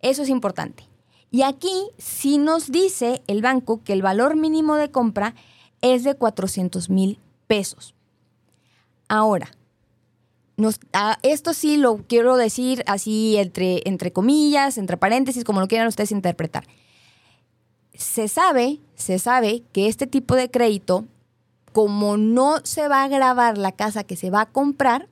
[0.00, 0.84] Eso es importante.
[1.30, 5.34] Y aquí sí nos dice el banco que el valor mínimo de compra
[5.80, 7.94] es de 400 mil pesos.
[9.08, 9.50] Ahora,
[10.92, 15.88] ah, esto sí lo quiero decir así entre, entre comillas, entre paréntesis, como lo quieran
[15.88, 16.66] ustedes interpretar.
[17.94, 21.06] Se sabe, se sabe que este tipo de crédito
[21.72, 25.08] como no se va a grabar la casa que se va a comprar,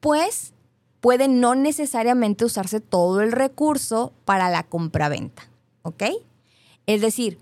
[0.00, 0.52] pues
[1.00, 5.48] puede no necesariamente usarse todo el recurso para la compraventa,
[5.82, 6.04] ¿ok?
[6.86, 7.38] Es decir,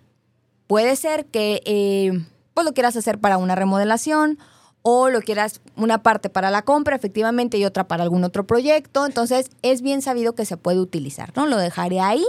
[0.66, 2.12] puede ser que eh,
[2.54, 4.38] pues lo quieras hacer para una remodelación
[4.82, 9.06] o lo quieras una parte para la compra efectivamente y otra para algún otro proyecto,
[9.06, 11.46] entonces es bien sabido que se puede utilizar, ¿no?
[11.46, 12.24] Lo dejaré ahí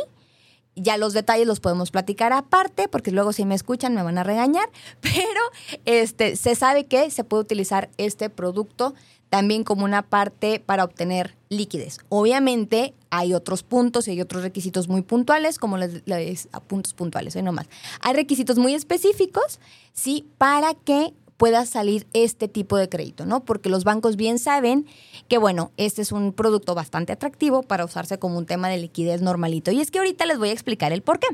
[0.75, 4.23] ya los detalles los podemos platicar aparte, porque luego si me escuchan me van a
[4.23, 4.69] regañar,
[5.01, 5.41] pero
[5.85, 8.93] este, se sabe que se puede utilizar este producto
[9.29, 11.97] también como una parte para obtener liquidez.
[12.09, 17.35] Obviamente hay otros puntos y hay otros requisitos muy puntuales, como les, les puntos puntuales,
[17.35, 17.67] hoy nomás.
[18.01, 19.59] Hay requisitos muy específicos,
[19.93, 23.43] sí, para que pueda salir este tipo de crédito, ¿no?
[23.43, 24.85] Porque los bancos bien saben
[25.27, 29.21] que, bueno, este es un producto bastante atractivo para usarse como un tema de liquidez
[29.21, 29.71] normalito.
[29.71, 31.27] Y es que ahorita les voy a explicar el por qué.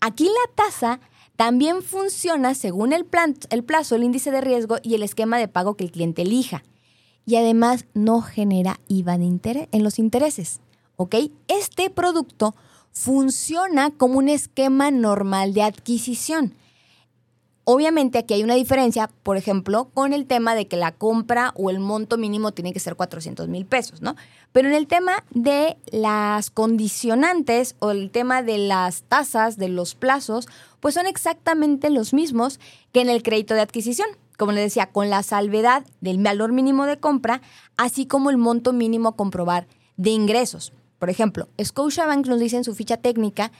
[0.00, 1.00] Aquí la tasa
[1.36, 5.48] también funciona según el, plan, el plazo, el índice de riesgo y el esquema de
[5.48, 6.62] pago que el cliente elija.
[7.24, 10.60] Y además no genera IVA de en los intereses,
[10.96, 11.16] ¿ok?
[11.48, 12.54] Este producto
[12.90, 16.54] funciona como un esquema normal de adquisición.
[17.64, 21.70] Obviamente aquí hay una diferencia, por ejemplo, con el tema de que la compra o
[21.70, 24.16] el monto mínimo tiene que ser 400 mil pesos, ¿no?
[24.50, 29.94] Pero en el tema de las condicionantes o el tema de las tasas, de los
[29.94, 30.48] plazos,
[30.80, 32.58] pues son exactamente los mismos
[32.92, 34.08] que en el crédito de adquisición.
[34.36, 37.42] Como les decía, con la salvedad del valor mínimo de compra,
[37.76, 40.72] así como el monto mínimo a comprobar de ingresos.
[40.98, 43.52] Por ejemplo, Scotiabank nos dice en su ficha técnica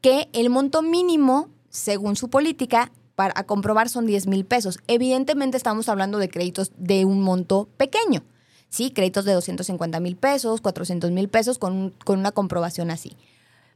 [0.00, 4.78] que el monto mínimo, según su política, para comprobar son 10 mil pesos.
[4.86, 8.22] Evidentemente estamos hablando de créditos de un monto pequeño,
[8.68, 8.90] ¿sí?
[8.90, 13.16] Créditos de 250 mil pesos, 400 mil pesos con, con una comprobación así.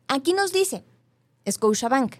[0.08, 0.84] Aquí nos dice
[1.48, 2.16] Scotiabank,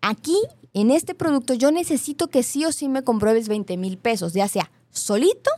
[0.00, 0.36] aquí
[0.72, 4.48] en este producto yo necesito que sí o sí me compruebes 20 mil pesos, ya
[4.48, 5.50] sea solito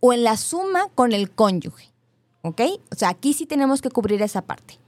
[0.00, 1.92] o en la suma con el cónyuge.
[2.42, 2.60] ¿Ok?
[2.90, 4.78] O sea, aquí sí tenemos que cubrir esa parte.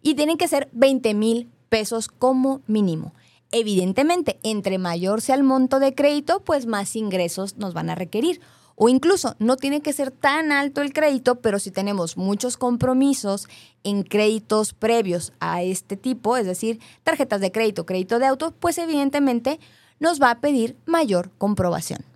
[0.00, 3.12] Y tienen que ser 20 mil pesos como mínimo.
[3.54, 8.40] Evidentemente, entre mayor sea el monto de crédito, pues más ingresos nos van a requerir.
[8.76, 13.46] O incluso no tiene que ser tan alto el crédito, pero si tenemos muchos compromisos
[13.84, 18.78] en créditos previos a este tipo, es decir, tarjetas de crédito, crédito de auto, pues
[18.78, 19.60] evidentemente
[20.00, 22.06] nos va a pedir mayor comprobación.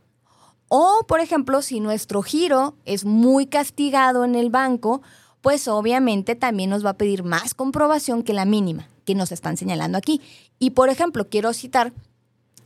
[0.69, 5.03] O, por ejemplo, si nuestro giro es muy castigado en el banco,
[5.43, 9.57] pues obviamente también nos va a pedir más comprobación que la mínima que nos están
[9.57, 10.21] señalando aquí.
[10.59, 11.95] Y, por ejemplo, quiero citar,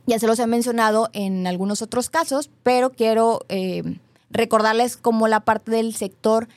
[0.07, 3.83] ya se los he mencionado en algunos otros casos, pero quiero eh,
[4.29, 6.49] recordarles como la parte del sector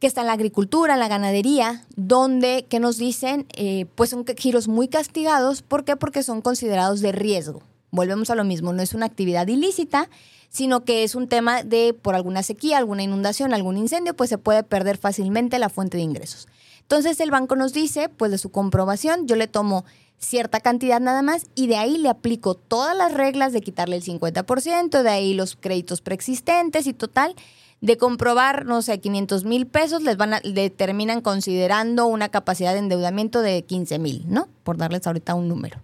[0.00, 4.24] que está en la agricultura, en la ganadería, donde, que nos dicen, eh, pues son
[4.36, 5.62] giros muy castigados.
[5.62, 5.96] ¿Por qué?
[5.96, 7.62] Porque son considerados de riesgo.
[7.90, 10.08] Volvemos a lo mismo, no es una actividad ilícita,
[10.50, 14.38] sino que es un tema de por alguna sequía, alguna inundación, algún incendio, pues se
[14.38, 16.48] puede perder fácilmente la fuente de ingresos.
[16.88, 19.84] Entonces el banco nos dice, pues de su comprobación, yo le tomo
[20.16, 24.02] cierta cantidad nada más y de ahí le aplico todas las reglas de quitarle el
[24.02, 27.36] 50%, de ahí los créditos preexistentes y total
[27.82, 32.72] de comprobar, no sé, 500 mil pesos, les van a, le terminan considerando una capacidad
[32.72, 34.48] de endeudamiento de 15 mil, ¿no?
[34.64, 35.82] Por darles ahorita un número.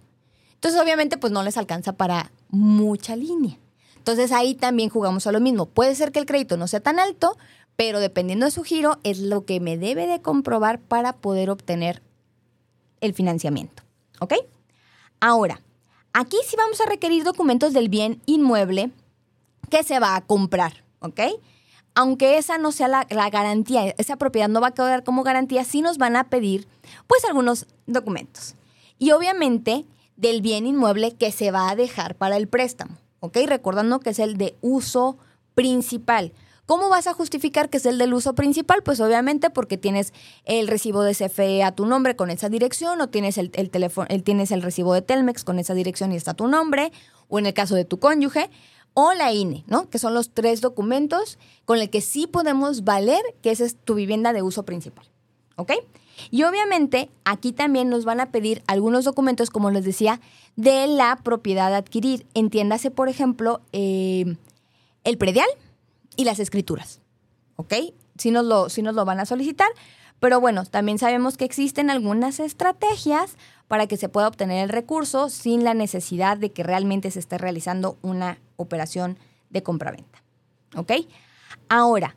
[0.55, 3.59] Entonces, obviamente, pues no les alcanza para mucha línea.
[3.97, 5.67] Entonces, ahí también jugamos a lo mismo.
[5.67, 7.37] Puede ser que el crédito no sea tan alto,
[7.75, 12.01] pero dependiendo de su giro, es lo que me debe de comprobar para poder obtener
[13.01, 13.83] el financiamiento.
[14.19, 14.33] ¿Ok?
[15.19, 15.61] Ahora,
[16.13, 18.91] aquí sí vamos a requerir documentos del bien inmueble
[19.69, 20.83] que se va a comprar.
[20.99, 21.19] ¿Ok?
[21.95, 25.81] aunque esa no sea la, garantía, esa propiedad no va a quedar como garantía, sí
[25.81, 26.67] nos van a pedir
[27.07, 28.55] pues algunos documentos.
[28.99, 29.85] Y obviamente
[30.17, 33.37] del bien inmueble que se va a dejar para el préstamo, ¿ok?
[33.47, 35.17] Recordando que es el de uso
[35.55, 36.33] principal.
[36.65, 38.81] ¿Cómo vas a justificar que es el del uso principal?
[38.81, 40.13] Pues obviamente porque tienes
[40.45, 44.51] el recibo de CFE a tu nombre con esa dirección, o tienes el, teléfono, tienes
[44.51, 46.91] el recibo de Telmex con esa dirección y está tu nombre,
[47.27, 48.49] o en el caso de tu cónyuge,
[48.95, 49.89] o la INE, ¿no?
[49.89, 53.93] Que son los tres documentos con los que sí podemos valer que esa es tu
[53.93, 55.05] vivienda de uso principal.
[55.57, 55.73] ¿Ok?
[56.31, 60.19] Y obviamente aquí también nos van a pedir algunos documentos, como les decía,
[60.55, 62.25] de la propiedad a adquirir.
[62.33, 64.35] Entiéndase, por ejemplo, eh,
[65.03, 65.47] el predial
[66.15, 67.01] y las escrituras.
[67.55, 67.73] ¿Ok?
[68.17, 69.69] Si nos, lo, nos lo van a solicitar.
[70.19, 73.35] Pero bueno, también sabemos que existen algunas estrategias
[73.67, 77.37] para que se pueda obtener el recurso sin la necesidad de que realmente se esté
[77.37, 79.17] realizando una operación
[79.49, 80.23] de compraventa.
[80.75, 80.91] ¿Ok?
[81.69, 82.15] Ahora,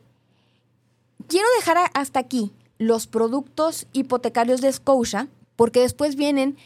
[1.27, 6.57] quiero dejar hasta aquí los productos hipotecarios de Scotia, porque después vienen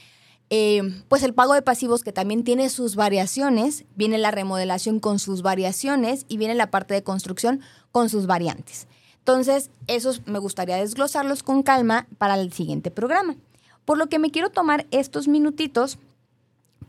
[0.55, 5.17] eh, pues el pago de pasivos que también tiene sus variaciones, viene la remodelación con
[5.17, 7.61] sus variaciones y viene la parte de construcción
[7.91, 8.85] con sus variantes.
[9.17, 13.35] Entonces, esos me gustaría desglosarlos con calma para el siguiente programa.
[13.83, 15.97] Por lo que me quiero tomar estos minutitos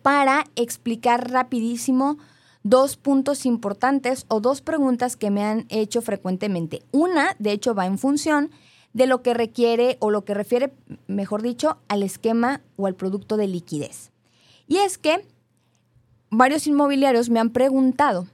[0.03, 2.18] para explicar rapidísimo
[2.64, 6.83] dos puntos importantes o dos preguntas que me han hecho frecuentemente.
[6.92, 8.50] Una, de hecho, va en función
[8.94, 10.72] de lo que requiere o lo que refiere,
[11.09, 14.11] mejor dicho, al esquema o al producto de liquidez.
[14.66, 15.26] Y es que
[16.30, 18.26] varios inmobiliarios me han preguntado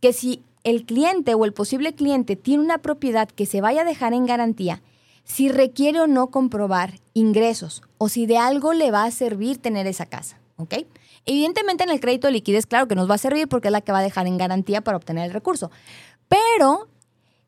[0.00, 3.84] que si el cliente o el posible cliente tiene una propiedad que se vaya a
[3.84, 4.80] dejar en garantía,
[5.24, 9.86] si requiere o no comprobar ingresos o si de algo le va a servir tener
[9.86, 10.74] esa casa, ¿ok?
[11.26, 13.80] Evidentemente en el crédito de liquidez, claro que nos va a servir porque es la
[13.80, 15.70] que va a dejar en garantía para obtener el recurso.
[16.28, 16.88] Pero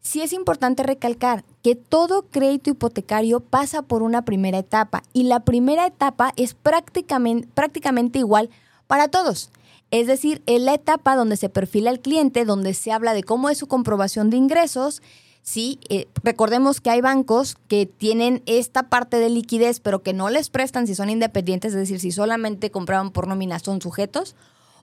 [0.07, 5.41] sí es importante recalcar que todo crédito hipotecario pasa por una primera etapa y la
[5.41, 8.49] primera etapa es prácticamente, prácticamente igual
[8.87, 9.51] para todos.
[9.91, 13.49] Es decir, es la etapa donde se perfila el cliente, donde se habla de cómo
[13.51, 15.03] es su comprobación de ingresos,
[15.43, 20.29] Sí, eh, recordemos que hay bancos que tienen esta parte de liquidez, pero que no
[20.29, 24.35] les prestan si son independientes, es decir, si solamente compraban por nómina son sujetos,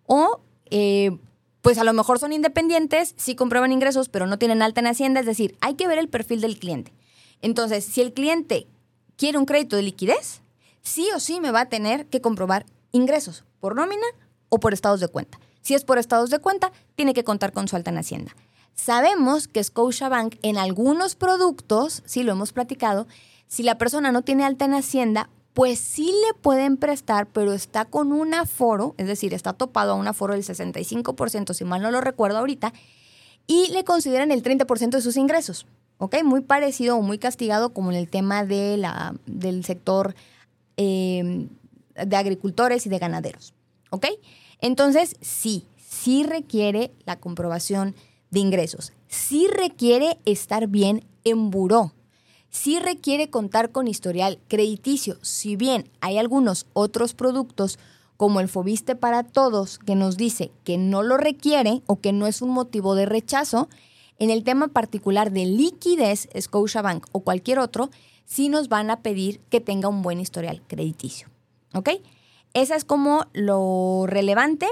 [0.05, 1.17] o eh,
[1.63, 5.21] pues a lo mejor son independientes, sí comprueban ingresos, pero no tienen alta en Hacienda,
[5.21, 6.93] es decir, hay que ver el perfil del cliente.
[7.41, 8.67] Entonces, si el cliente
[9.15, 10.41] quiere un crédito de liquidez,
[10.81, 14.05] sí o sí me va a tener que comprobar ingresos por nómina
[14.49, 15.39] o por estados de cuenta.
[15.61, 18.35] Si es por estados de cuenta, tiene que contar con su alta en Hacienda.
[18.75, 23.07] Sabemos que Scotiabank en algunos productos, sí lo hemos platicado,
[23.47, 27.85] si la persona no tiene alta en Hacienda, pues sí le pueden prestar, pero está
[27.85, 31.91] con un aforo, es decir, está topado a un aforo del 65%, si mal no
[31.91, 32.73] lo recuerdo ahorita,
[33.45, 35.67] y le consideran el 30% de sus ingresos.
[35.99, 36.23] ¿Ok?
[36.23, 40.15] Muy parecido o muy castigado como en el tema de la, del sector
[40.75, 41.49] em,
[41.95, 43.53] de agricultores y de ganaderos.
[43.91, 44.07] ¿Ok?
[44.59, 47.95] Entonces, sí, sí requiere la comprobación
[48.31, 48.91] de ingresos.
[49.07, 51.93] Sí requiere estar bien en buró.
[52.53, 55.17] Sí requiere contar con historial crediticio.
[55.23, 57.79] Si bien hay algunos otros productos
[58.15, 62.27] como el Fobiste para Todos, que nos dice que no lo requiere o que no
[62.27, 63.69] es un motivo de rechazo,
[64.19, 67.89] en el tema particular de liquidez, Scotiabank o cualquier otro,
[68.25, 71.29] sí nos van a pedir que tenga un buen historial crediticio.
[71.73, 71.89] ¿Ok?
[72.53, 74.67] Esa es como lo relevante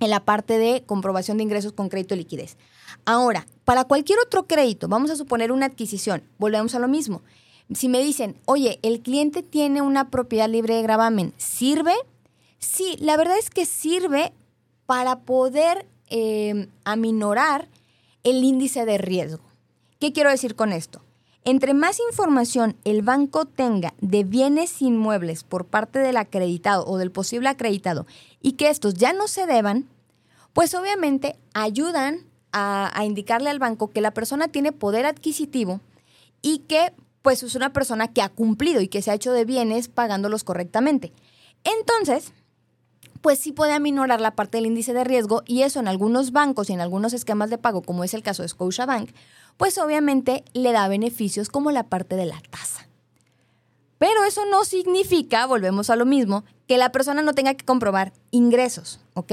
[0.00, 2.56] en la parte de comprobación de ingresos con crédito de liquidez.
[3.04, 7.22] Ahora, para cualquier otro crédito, vamos a suponer una adquisición, volvemos a lo mismo.
[7.74, 11.94] Si me dicen, oye, el cliente tiene una propiedad libre de gravamen, ¿sirve?
[12.58, 14.32] Sí, la verdad es que sirve
[14.86, 17.68] para poder eh, aminorar
[18.22, 19.44] el índice de riesgo.
[19.98, 21.02] ¿Qué quiero decir con esto?
[21.44, 27.12] Entre más información el banco tenga de bienes inmuebles por parte del acreditado o del
[27.12, 28.04] posible acreditado
[28.42, 29.88] y que estos ya no se deban,
[30.52, 32.24] pues obviamente ayudan
[32.58, 35.80] a, indicarle al banco que la persona tiene poder adquisitivo
[36.40, 39.44] y que pues es una persona que ha cumplido y que se ha hecho de
[39.44, 41.12] bienes pagándolos correctamente.
[41.64, 42.32] Entonces,
[43.20, 46.70] pues sí puede aminorar la parte del índice de riesgo y eso en algunos bancos
[46.70, 49.10] y en algunos esquemas de pago, como es el caso de Scotiabank,
[49.56, 52.88] pues obviamente le da beneficios como la parte de la tasa.
[53.98, 58.12] Pero eso no significa, volvemos a lo mismo, que la persona no tenga que comprobar
[58.30, 59.32] ingresos, ¿ok?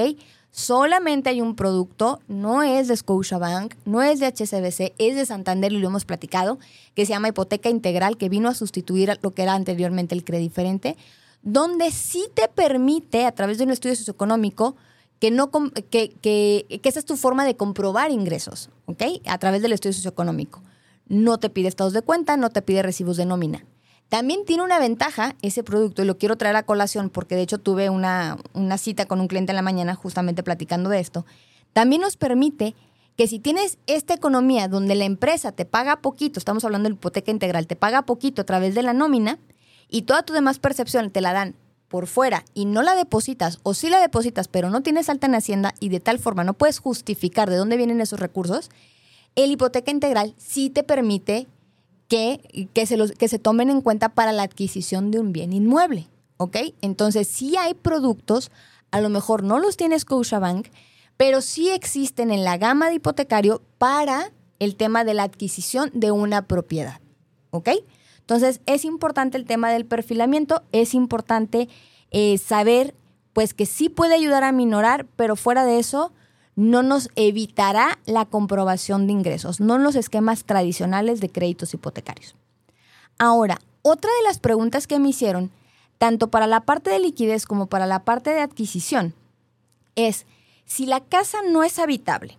[0.56, 5.74] Solamente hay un producto, no es de Scotiabank, no es de HSBC, es de Santander
[5.74, 6.60] y lo hemos platicado,
[6.93, 10.49] que se llama hipoteca integral, que vino a sustituir lo que era anteriormente el crédito
[10.49, 10.95] diferente,
[11.41, 14.76] donde sí te permite, a través de un estudio socioeconómico,
[15.20, 15.49] que, no,
[15.89, 19.01] que, que, esa es tu forma de comprobar ingresos, ¿ok?
[19.26, 20.62] A través del estudio socioeconómico.
[21.08, 23.66] No te pide estados de cuenta, no te pide recibos de nómina.
[24.10, 27.58] También tiene una ventaja ese producto, y lo quiero traer a colación porque de hecho
[27.58, 31.26] tuve una, una cita con un cliente en la mañana justamente platicando de esto.
[31.74, 32.76] También nos permite
[33.18, 37.32] que si tienes esta economía donde la empresa te paga poquito, estamos hablando de hipoteca
[37.32, 39.39] integral, te paga poquito a través de la nómina
[39.89, 41.56] y toda tu demás percepción te la dan
[41.88, 45.36] por fuera y no la depositas o sí la depositas pero no tienes alta en
[45.36, 48.72] Hacienda y de tal forma no puedes justificar de dónde vienen esos recursos,
[49.36, 51.47] el hipoteca integral sí te permite
[52.08, 55.54] que, que, se, los, que se tomen en cuenta para la adquisición de un bien
[55.54, 56.08] inmueble.
[56.38, 56.58] ¿Ok?
[56.82, 58.51] Entonces sí hay productos,
[58.91, 60.68] a lo mejor no los tiene Scotiabank,
[61.18, 66.12] pero sí existen en la gama de hipotecario para el tema de la adquisición de
[66.12, 66.99] una propiedad.
[67.51, 67.70] ¿Ok?
[68.20, 71.68] Entonces, es importante el tema del perfilamiento, es importante
[72.12, 72.95] eh, saber
[73.34, 76.14] pues que sí puede ayudar a minorar, pero fuera de eso
[76.56, 82.36] no nos evitará la comprobación de ingresos, no en los esquemas tradicionales de créditos hipotecarios.
[83.18, 85.51] Ahora, otra de las preguntas que me hicieron,
[85.97, 89.14] tanto para la parte de liquidez como para la parte de adquisición,
[89.95, 90.26] es
[90.66, 92.38] si la casa no es habitable,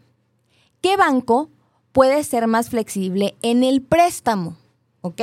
[0.81, 1.51] ¿qué banco
[1.93, 4.57] puede ser más flexible en el préstamo?
[5.01, 5.23] ¿Ok?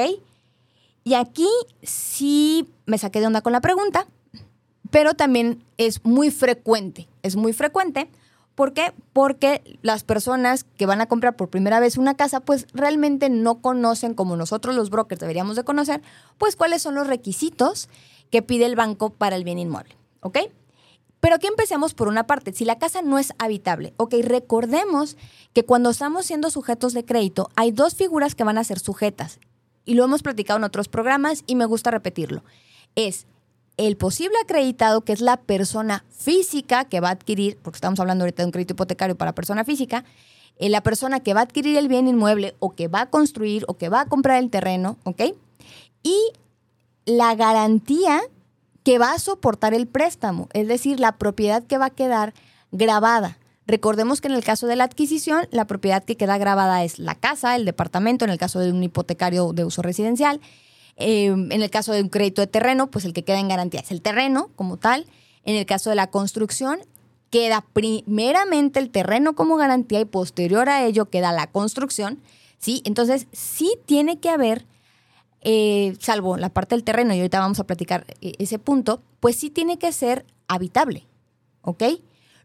[1.04, 1.50] Y aquí
[1.82, 4.08] sí me saqué de onda con la pregunta,
[4.92, 8.10] pero también es muy frecuente, es muy frecuente.
[8.56, 8.93] ¿Por qué?
[9.14, 13.62] Porque las personas que van a comprar por primera vez una casa, pues realmente no
[13.62, 16.02] conocen, como nosotros los brokers deberíamos de conocer,
[16.38, 17.89] pues cuáles son los requisitos
[18.30, 19.95] que pide el banco para el bien inmueble.
[20.22, 20.39] ¿Ok?
[21.22, 22.52] Pero aquí empecemos por una parte.
[22.52, 25.18] Si la casa no es habitable, ok, recordemos
[25.54, 29.39] que cuando estamos siendo sujetos de crédito, hay dos figuras que van a ser sujetas
[29.86, 32.43] y lo hemos platicado en otros programas y me gusta repetirlo,
[32.95, 33.28] es
[33.78, 38.24] el posible acreditado, que es la persona física que va a adquirir, porque estamos hablando
[38.24, 40.03] ahorita de un crédito hipotecario para persona física,
[40.57, 43.65] eh, la persona que va a adquirir el bien inmueble o que va a construir
[43.67, 45.22] o que va a comprar el terreno, ¿ok?
[46.03, 46.17] Y
[47.05, 48.22] la garantía
[48.84, 52.34] que va a soportar el préstamo, es decir, la propiedad que va a quedar
[52.72, 53.38] grabada.
[53.67, 57.15] Recordemos que en el caso de la adquisición, la propiedad que queda grabada es la
[57.15, 60.41] casa, el departamento, en el caso de un hipotecario de uso residencial.
[60.98, 63.80] Eh, en el caso de un crédito de terreno, pues el que queda en garantía
[63.80, 65.08] es el terreno como tal.
[65.44, 66.80] En el caso de la construcción,
[67.32, 72.20] queda primeramente el terreno como garantía y posterior a ello queda la construcción.
[72.60, 72.82] ¿sí?
[72.86, 74.66] Entonces, sí tiene que haber,
[75.42, 79.36] eh, salvo la parte del terreno, y ahorita vamos a platicar eh, ese punto, pues
[79.36, 81.08] sí tiene que ser habitable.
[81.62, 81.84] ¿Ok?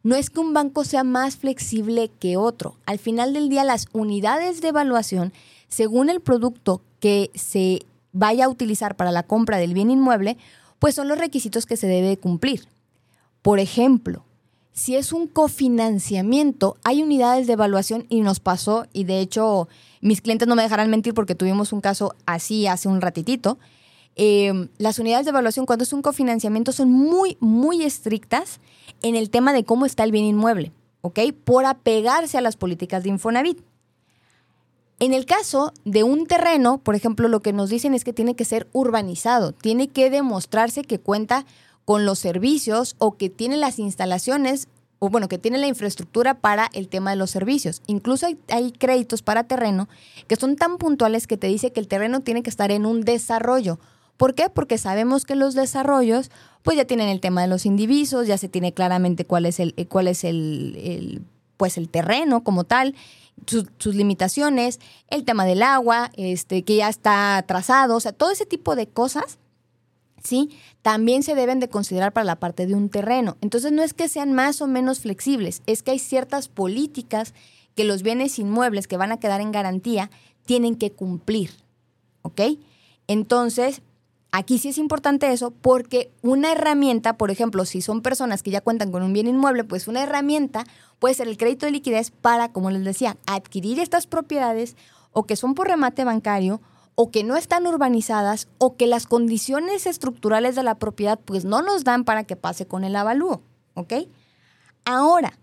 [0.02, 2.76] No es que un banco sea más flexible que otro.
[2.86, 5.32] Al final del día, las unidades de evaluación,
[5.68, 7.80] según el producto que se
[8.16, 10.36] vaya a utilizar para la compra del bien inmueble,
[10.78, 12.66] pues son los requisitos que se debe cumplir.
[13.42, 14.24] Por ejemplo,
[14.72, 19.68] si es un cofinanciamiento, hay unidades de evaluación y nos pasó, y de hecho
[20.00, 23.58] mis clientes no me dejarán mentir porque tuvimos un caso así hace un ratitito,
[24.16, 28.60] eh, las unidades de evaluación cuando es un cofinanciamiento son muy, muy estrictas
[29.02, 31.20] en el tema de cómo está el bien inmueble, ¿ok?
[31.44, 33.60] Por apegarse a las políticas de Infonavit.
[34.98, 38.34] En el caso de un terreno, por ejemplo, lo que nos dicen es que tiene
[38.34, 41.44] que ser urbanizado, tiene que demostrarse que cuenta
[41.84, 44.68] con los servicios o que tiene las instalaciones
[44.98, 47.82] o bueno, que tiene la infraestructura para el tema de los servicios.
[47.86, 49.88] Incluso hay, créditos para terreno
[50.26, 53.02] que son tan puntuales que te dice que el terreno tiene que estar en un
[53.02, 53.78] desarrollo.
[54.16, 54.48] ¿Por qué?
[54.48, 56.30] Porque sabemos que los desarrollos
[56.62, 59.74] pues ya tienen el tema de los indivisos, ya se tiene claramente cuál es el,
[59.88, 61.22] cuál es el,
[61.56, 62.94] pues el terreno como tal,
[63.46, 68.46] sus, limitaciones, el tema del agua, este, que ya está trazado, o sea, todo ese
[68.46, 69.38] tipo de cosas
[70.26, 70.50] ¿sí?
[70.82, 73.36] También se deben de considerar para la parte de un terreno.
[73.40, 77.32] Entonces no es que sean más o menos flexibles, es que hay ciertas políticas
[77.74, 80.10] que los bienes inmuebles que van a quedar en garantía
[80.44, 81.50] tienen que cumplir,
[82.22, 82.40] ¿ok?
[83.06, 83.82] Entonces,
[84.36, 88.60] aquí sí es importante eso porque una herramienta, por ejemplo, si son personas que ya
[88.60, 90.64] cuentan con un bien inmueble, pues una herramienta
[90.98, 94.76] puede ser el crédito de liquidez para, como les decía, adquirir estas propiedades
[95.12, 96.60] o que son por remate bancario
[96.96, 101.62] o que no están urbanizadas o que las condiciones estructurales de la propiedad pues no
[101.62, 103.40] nos dan para que pase con el avalúo,
[103.72, 103.94] ¿ok?
[104.84, 105.38] Ahora,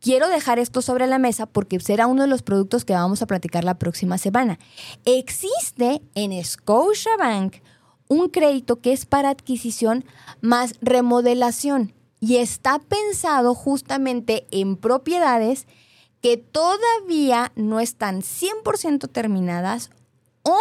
[0.00, 3.26] quiero dejar esto sobre la mesa porque será uno de los productos que vamos a
[3.26, 4.58] platicar la próxima semana.
[5.06, 7.56] Existe en Scotiabank
[8.08, 10.04] un crédito que es para adquisición
[10.40, 15.66] más remodelación y está pensado justamente en propiedades
[16.20, 19.90] que todavía no están 100% terminadas
[20.42, 20.58] o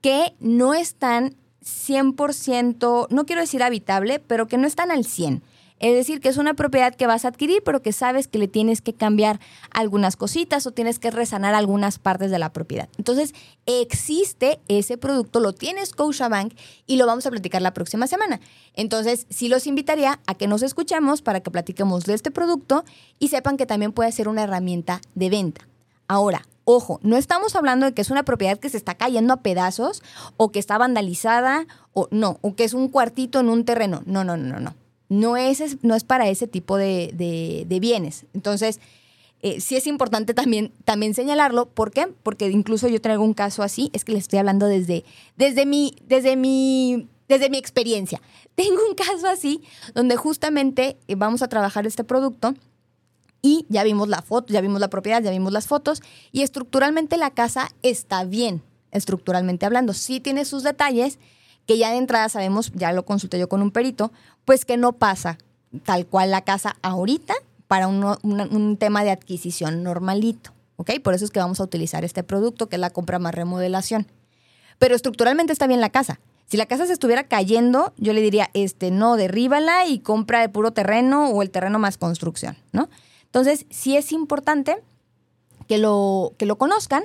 [0.00, 5.42] que no están 100%, no quiero decir habitable, pero que no están al 100.
[5.82, 8.46] Es decir, que es una propiedad que vas a adquirir, pero que sabes que le
[8.46, 9.40] tienes que cambiar
[9.72, 12.88] algunas cositas o tienes que resanar algunas partes de la propiedad.
[12.98, 13.34] Entonces,
[13.66, 16.54] existe ese producto, lo tiene Scotiabank
[16.86, 18.40] y lo vamos a platicar la próxima semana.
[18.74, 22.84] Entonces, sí los invitaría a que nos escuchemos para que platiquemos de este producto
[23.18, 25.66] y sepan que también puede ser una herramienta de venta.
[26.06, 29.42] Ahora, Ojo, no estamos hablando de que es una propiedad que se está cayendo a
[29.42, 30.00] pedazos
[30.36, 34.04] o que está vandalizada o no, o que es un cuartito en un terreno.
[34.06, 34.76] No, no, no, no.
[35.12, 38.24] No es, no es para ese tipo de, bienes.
[38.32, 38.80] Entonces,
[39.42, 41.66] eh, sí es importante también, también señalarlo.
[41.66, 42.06] ¿Por qué?
[42.22, 45.04] Porque incluso yo traigo un caso así, es que le estoy hablando desde,
[45.36, 48.22] desde, mi, desde, mi, desde mi experiencia.
[48.54, 49.62] Tengo un caso así
[49.94, 52.54] donde justamente eh, vamos a trabajar este producto
[53.42, 56.00] y ya vimos la foto, ya vimos la propiedad, ya vimos las fotos
[56.30, 59.92] y estructuralmente la casa está bien, estructuralmente hablando.
[59.92, 61.18] Sí tiene sus detalles
[61.66, 64.12] que ya de entrada sabemos, ya lo consulté yo con un perito,
[64.44, 65.38] pues que no pasa
[65.84, 67.34] tal cual la casa ahorita
[67.68, 70.52] para un, tema de adquisición normalito.
[70.76, 70.90] ¿Ok?
[71.02, 74.06] Por eso es que vamos a utilizar este producto, que es la compra más remodelación.
[74.78, 76.20] Pero estructuralmente está bien la casa.
[76.46, 80.50] Si la casa se estuviera cayendo, yo le diría, este, no, derríbala y compra el
[80.50, 82.90] puro terreno o el terreno más construcción, ¿no?
[83.24, 84.76] Entonces, sí es importante
[85.66, 87.04] que lo, que lo conozcan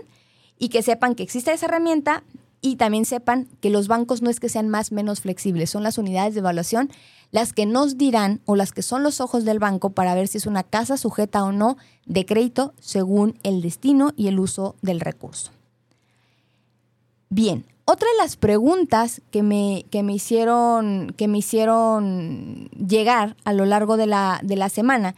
[0.60, 2.24] y que sepan que existe esa herramienta
[2.60, 5.98] y también sepan que los bancos no es que sean más menos flexibles, son las
[5.98, 6.90] unidades de evaluación
[7.32, 10.38] las que nos dirán o las que son los ojos del banco para ver si
[10.38, 15.00] es una casa sujeta o no de crédito según el destino y el uso del
[15.00, 15.52] recurso.
[17.30, 23.54] Bien, otra de las preguntas que me, que me, hicieron, que me hicieron llegar a
[23.54, 25.16] lo largo de la, de la semana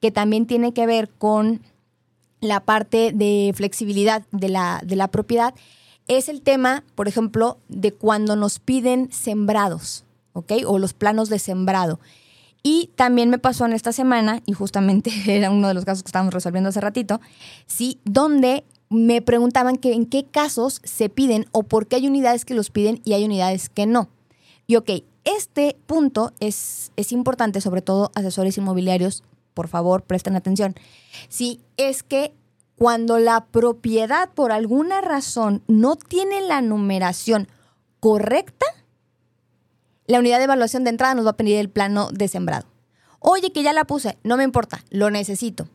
[0.00, 1.62] que también tiene que ver con
[2.40, 5.54] la parte de flexibilidad de la, de la propiedad,
[6.08, 10.52] es el tema, por ejemplo, de cuando nos piden sembrados, ¿ok?
[10.66, 12.00] O los planos de sembrado.
[12.62, 16.08] Y también me pasó en esta semana, y justamente era uno de los casos que
[16.08, 17.20] estábamos resolviendo hace ratito,
[17.66, 22.44] sí, donde me preguntaban que en qué casos se piden o por qué hay unidades
[22.44, 24.08] que los piden y hay unidades que no.
[24.66, 24.90] Y ok,
[25.24, 29.24] este punto es, es importante, sobre todo asesores inmobiliarios
[29.54, 30.74] por favor presten atención,
[31.28, 32.34] si es que
[32.76, 37.48] cuando la propiedad por alguna razón no tiene la numeración
[38.00, 38.66] correcta,
[40.12, 42.66] la unidad de evaluación de entrada nos va a pedir el plano de sembrado.
[43.18, 45.68] Oye, que ya la puse, no me importa, lo necesito.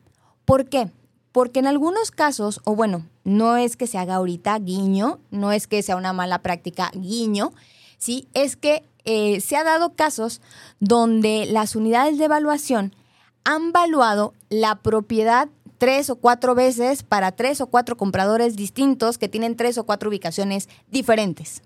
[0.46, 0.92] ¿Por qué?
[1.32, 5.66] Porque en algunos casos, o bueno, no es que se haga ahorita guiño, no es
[5.66, 7.52] que sea una mala práctica guiño,
[7.98, 8.28] ¿sí?
[8.36, 10.40] Es que eh, se ha dado casos
[10.80, 12.96] donde las unidades de evaluación
[13.44, 19.30] han valuado la propiedad tres o cuatro veces para tres o cuatro compradores distintos que
[19.30, 21.64] tienen tres o cuatro ubicaciones diferentes.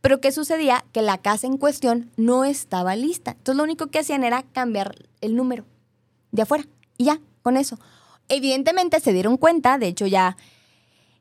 [0.00, 0.84] Pero ¿qué sucedía?
[0.92, 3.32] Que la casa en cuestión no estaba lista.
[3.32, 5.64] Entonces lo único que hacían era cambiar el número
[6.32, 6.64] de afuera.
[6.96, 7.78] Y ya, con eso.
[8.28, 10.36] Evidentemente se dieron cuenta, de hecho ya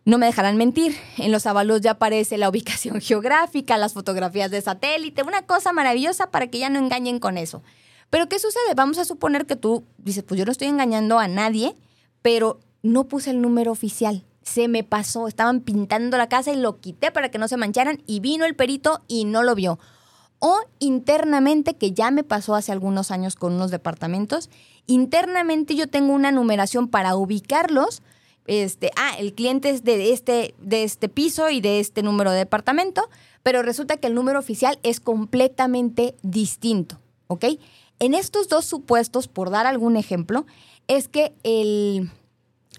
[0.05, 4.61] no me dejarán mentir, en los avalos ya aparece la ubicación geográfica, las fotografías de
[4.61, 7.63] satélite, una cosa maravillosa para que ya no engañen con eso.
[8.09, 8.75] Pero ¿qué sucede?
[8.75, 11.75] Vamos a suponer que tú dices, pues yo no estoy engañando a nadie,
[12.21, 14.23] pero no puse el número oficial.
[14.45, 18.01] Se me pasó, estaban pintando la casa y lo quité para que no se mancharan
[18.05, 19.79] y vino el perito y no lo vio.
[20.39, 24.49] O internamente, que ya me pasó hace algunos años con unos departamentos,
[24.85, 28.03] internamente yo tengo una numeración para ubicarlos.
[28.45, 32.37] Este, ah, el cliente es de este, de este piso y de este número de
[32.37, 33.09] departamento,
[33.41, 37.45] pero resulta que el número oficial es completamente distinto, ¿ok?
[37.99, 40.45] En estos dos supuestos, por dar algún ejemplo,
[40.87, 42.11] es que el,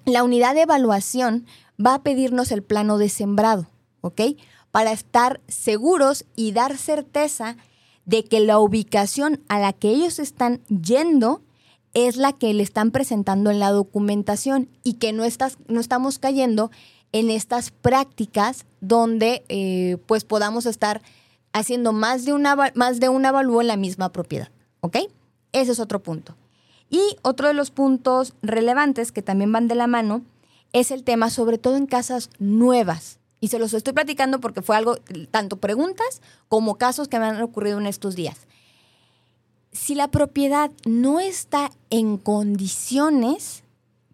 [0.07, 1.47] la unidad de evaluación
[1.85, 3.67] va a pedirnos el plano de sembrado,
[4.01, 4.23] ¿ok?
[4.71, 7.57] Para estar seguros y dar certeza
[8.05, 11.43] de que la ubicación a la que ellos están yendo
[11.93, 16.19] es la que le están presentando en la documentación y que no, estás, no estamos
[16.19, 16.71] cayendo
[17.13, 21.03] en estas prácticas donde eh, pues podamos estar
[21.53, 24.51] haciendo más de, una, más de un avalúo en la misma propiedad.
[24.81, 24.99] ¿Ok?
[25.53, 26.37] Ese es otro punto.
[26.91, 30.23] Y otro de los puntos relevantes que también van de la mano
[30.73, 33.19] es el tema, sobre todo en casas nuevas.
[33.41, 34.97] Y se los estoy platicando porque fue algo,
[35.31, 38.47] tanto preguntas como casos que me han ocurrido en estos días.
[39.73, 43.63] Si la propiedad no está en condiciones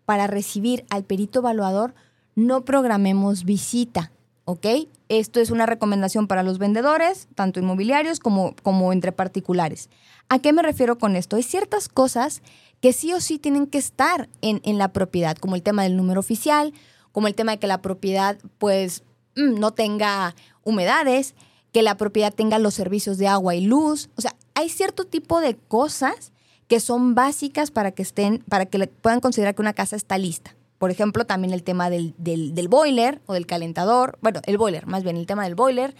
[0.04, 1.94] para recibir al perito evaluador,
[2.34, 4.10] no programemos visita,
[4.44, 4.66] ¿ok?
[5.12, 9.90] Esto es una recomendación para los vendedores, tanto inmobiliarios como, como entre particulares.
[10.30, 11.36] ¿A qué me refiero con esto?
[11.36, 12.40] Hay ciertas cosas
[12.80, 16.18] que sí o sí tienen que estar en, la propiedad, como el tema del número
[16.18, 16.72] oficial,
[17.12, 19.02] como el tema de que la propiedad pues
[19.36, 20.34] mm, no tenga
[20.64, 21.34] humedades,
[21.72, 24.08] que la propiedad tenga los servicios de agua y luz.
[24.16, 26.32] O sea, hay cierto tipo de cosas
[26.68, 30.56] que son básicas para que estén, para que puedan considerar que una casa está lista.
[30.82, 35.04] Por ejemplo, también el tema del, del, boiler o del calentador, bueno, el boiler, más
[35.04, 35.94] bien el tema del boiler,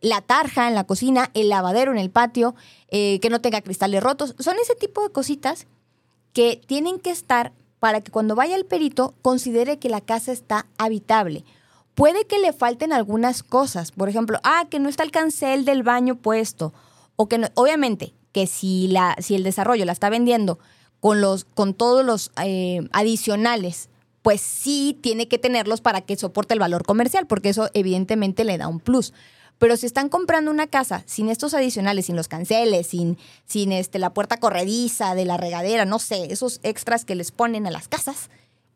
[0.00, 2.56] la tarja en la cocina, el lavadero en el patio,
[2.88, 4.34] eh, que no tenga cristales rotos.
[4.40, 5.68] Son ese tipo de cositas
[6.32, 10.66] que tienen que estar para que cuando vaya el perito considere que la casa está
[10.78, 11.44] habitable.
[11.94, 15.84] Puede que le falten algunas cosas, por ejemplo, ah, que no está el cancel del
[15.84, 16.74] baño puesto,
[17.14, 20.58] o que no, obviamente que si, la, si el desarrollo la está vendiendo
[20.98, 23.90] con, los, con todos los eh, adicionales,
[24.24, 28.56] pues sí tiene que tenerlos para que soporte el valor comercial, porque eso evidentemente le
[28.56, 29.12] da un plus.
[29.58, 33.98] Pero si están comprando una casa sin estos adicionales, sin los canceles, sin, sin este,
[33.98, 37.86] la puerta corrediza de la regadera, no sé, esos extras que les ponen a las
[37.86, 38.30] casas,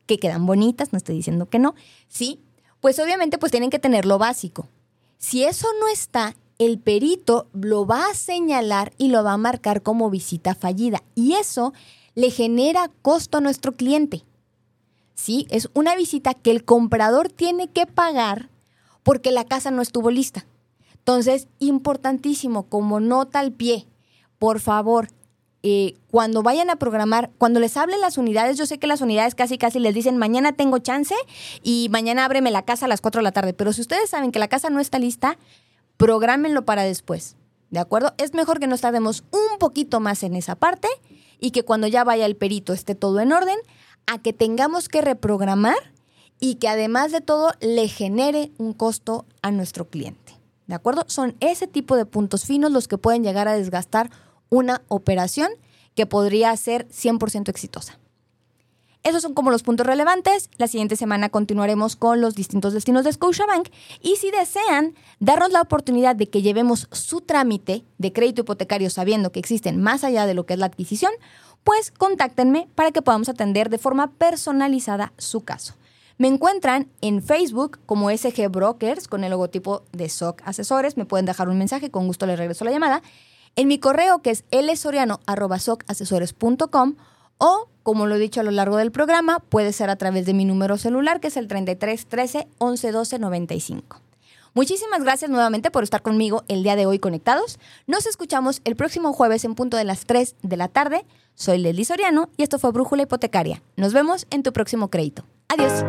[0.05, 1.75] que quedan bonitas, no estoy diciendo que no,
[2.09, 2.43] sí,
[2.83, 4.69] pues obviamente pues tienen que tener lo básico.
[5.17, 9.81] Si eso no está, el perito lo va a señalar y lo va a marcar
[9.81, 11.03] como visita fallida.
[11.15, 11.73] Y eso
[12.15, 14.25] le genera costo a nuestro cliente.
[15.19, 15.49] ¿Sí?
[15.51, 18.51] Es una visita que el comprador tiene que pagar
[19.03, 20.47] porque la casa no estuvo lista.
[20.95, 23.89] Entonces, importantísimo, como nota al pie,
[24.39, 25.09] por favor,
[25.65, 29.35] eh, cuando vayan a programar, cuando les hablen las unidades, yo sé que las unidades
[29.35, 31.17] casi casi les dicen mañana tengo chance
[31.65, 34.31] y mañana ábreme la casa a las 4 de la tarde, pero si ustedes saben
[34.31, 35.37] que la casa no está lista,
[35.97, 37.35] prográmenlo para después,
[37.71, 38.15] ¿de acuerdo?
[38.19, 40.87] Es mejor que nos tardemos un poquito más en esa parte
[41.41, 43.59] y que cuando ya vaya el perito esté todo en orden,
[44.09, 45.77] a que tengamos que reprogramar
[46.41, 50.33] y que además de todo le genere un costo a nuestro cliente.
[50.67, 51.05] ¿De acuerdo?
[51.09, 54.11] Son ese tipo de puntos finos los que pueden llegar a desgastar
[54.49, 55.51] una operación
[55.95, 57.99] que podría ser 100% exitosa.
[59.05, 60.51] Esos son como los puntos relevantes.
[60.57, 63.69] La siguiente semana continuaremos con los distintos destinos de Scotiabank.
[64.03, 69.33] Y si desean darnos la oportunidad de que llevemos su trámite de crédito hipotecario sabiendo
[69.33, 71.13] que existen más allá de lo que es la adquisición,
[71.65, 75.75] pues contáctenme para que podamos atender de forma personalizada su caso.
[76.19, 80.97] Me encuentran en Facebook como SG Brokers con el logotipo de SOC Asesores.
[80.97, 83.03] Me pueden dejar un mensaje, con gusto les regreso la llamada.
[83.55, 86.97] En mi correo que es lsoriano.socasesores.com
[87.39, 90.35] o, como lo he dicho a lo largo del programa, puede ser a través de
[90.35, 94.08] mi número celular que es el 33 13 11 12 95.
[94.55, 97.59] Muchísimas gracias nuevamente por estar conmigo el día de hoy conectados.
[97.87, 101.05] Nos escuchamos el próximo jueves en punto de las 3 de la tarde.
[101.35, 103.63] Soy Leslie Soriano y esto fue Brújula Hipotecaria.
[103.77, 105.25] Nos vemos en tu próximo crédito.
[105.49, 105.85] Adiós.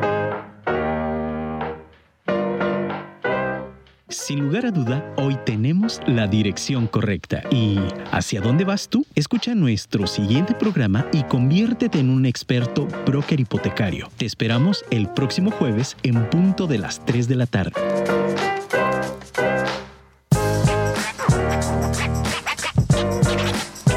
[4.09, 7.43] Sin lugar a duda, hoy tenemos la dirección correcta.
[7.51, 7.77] ¿Y
[8.11, 9.05] hacia dónde vas tú?
[9.13, 14.09] Escucha nuestro siguiente programa y conviértete en un experto broker hipotecario.
[14.17, 17.73] Te esperamos el próximo jueves en punto de las 3 de la tarde.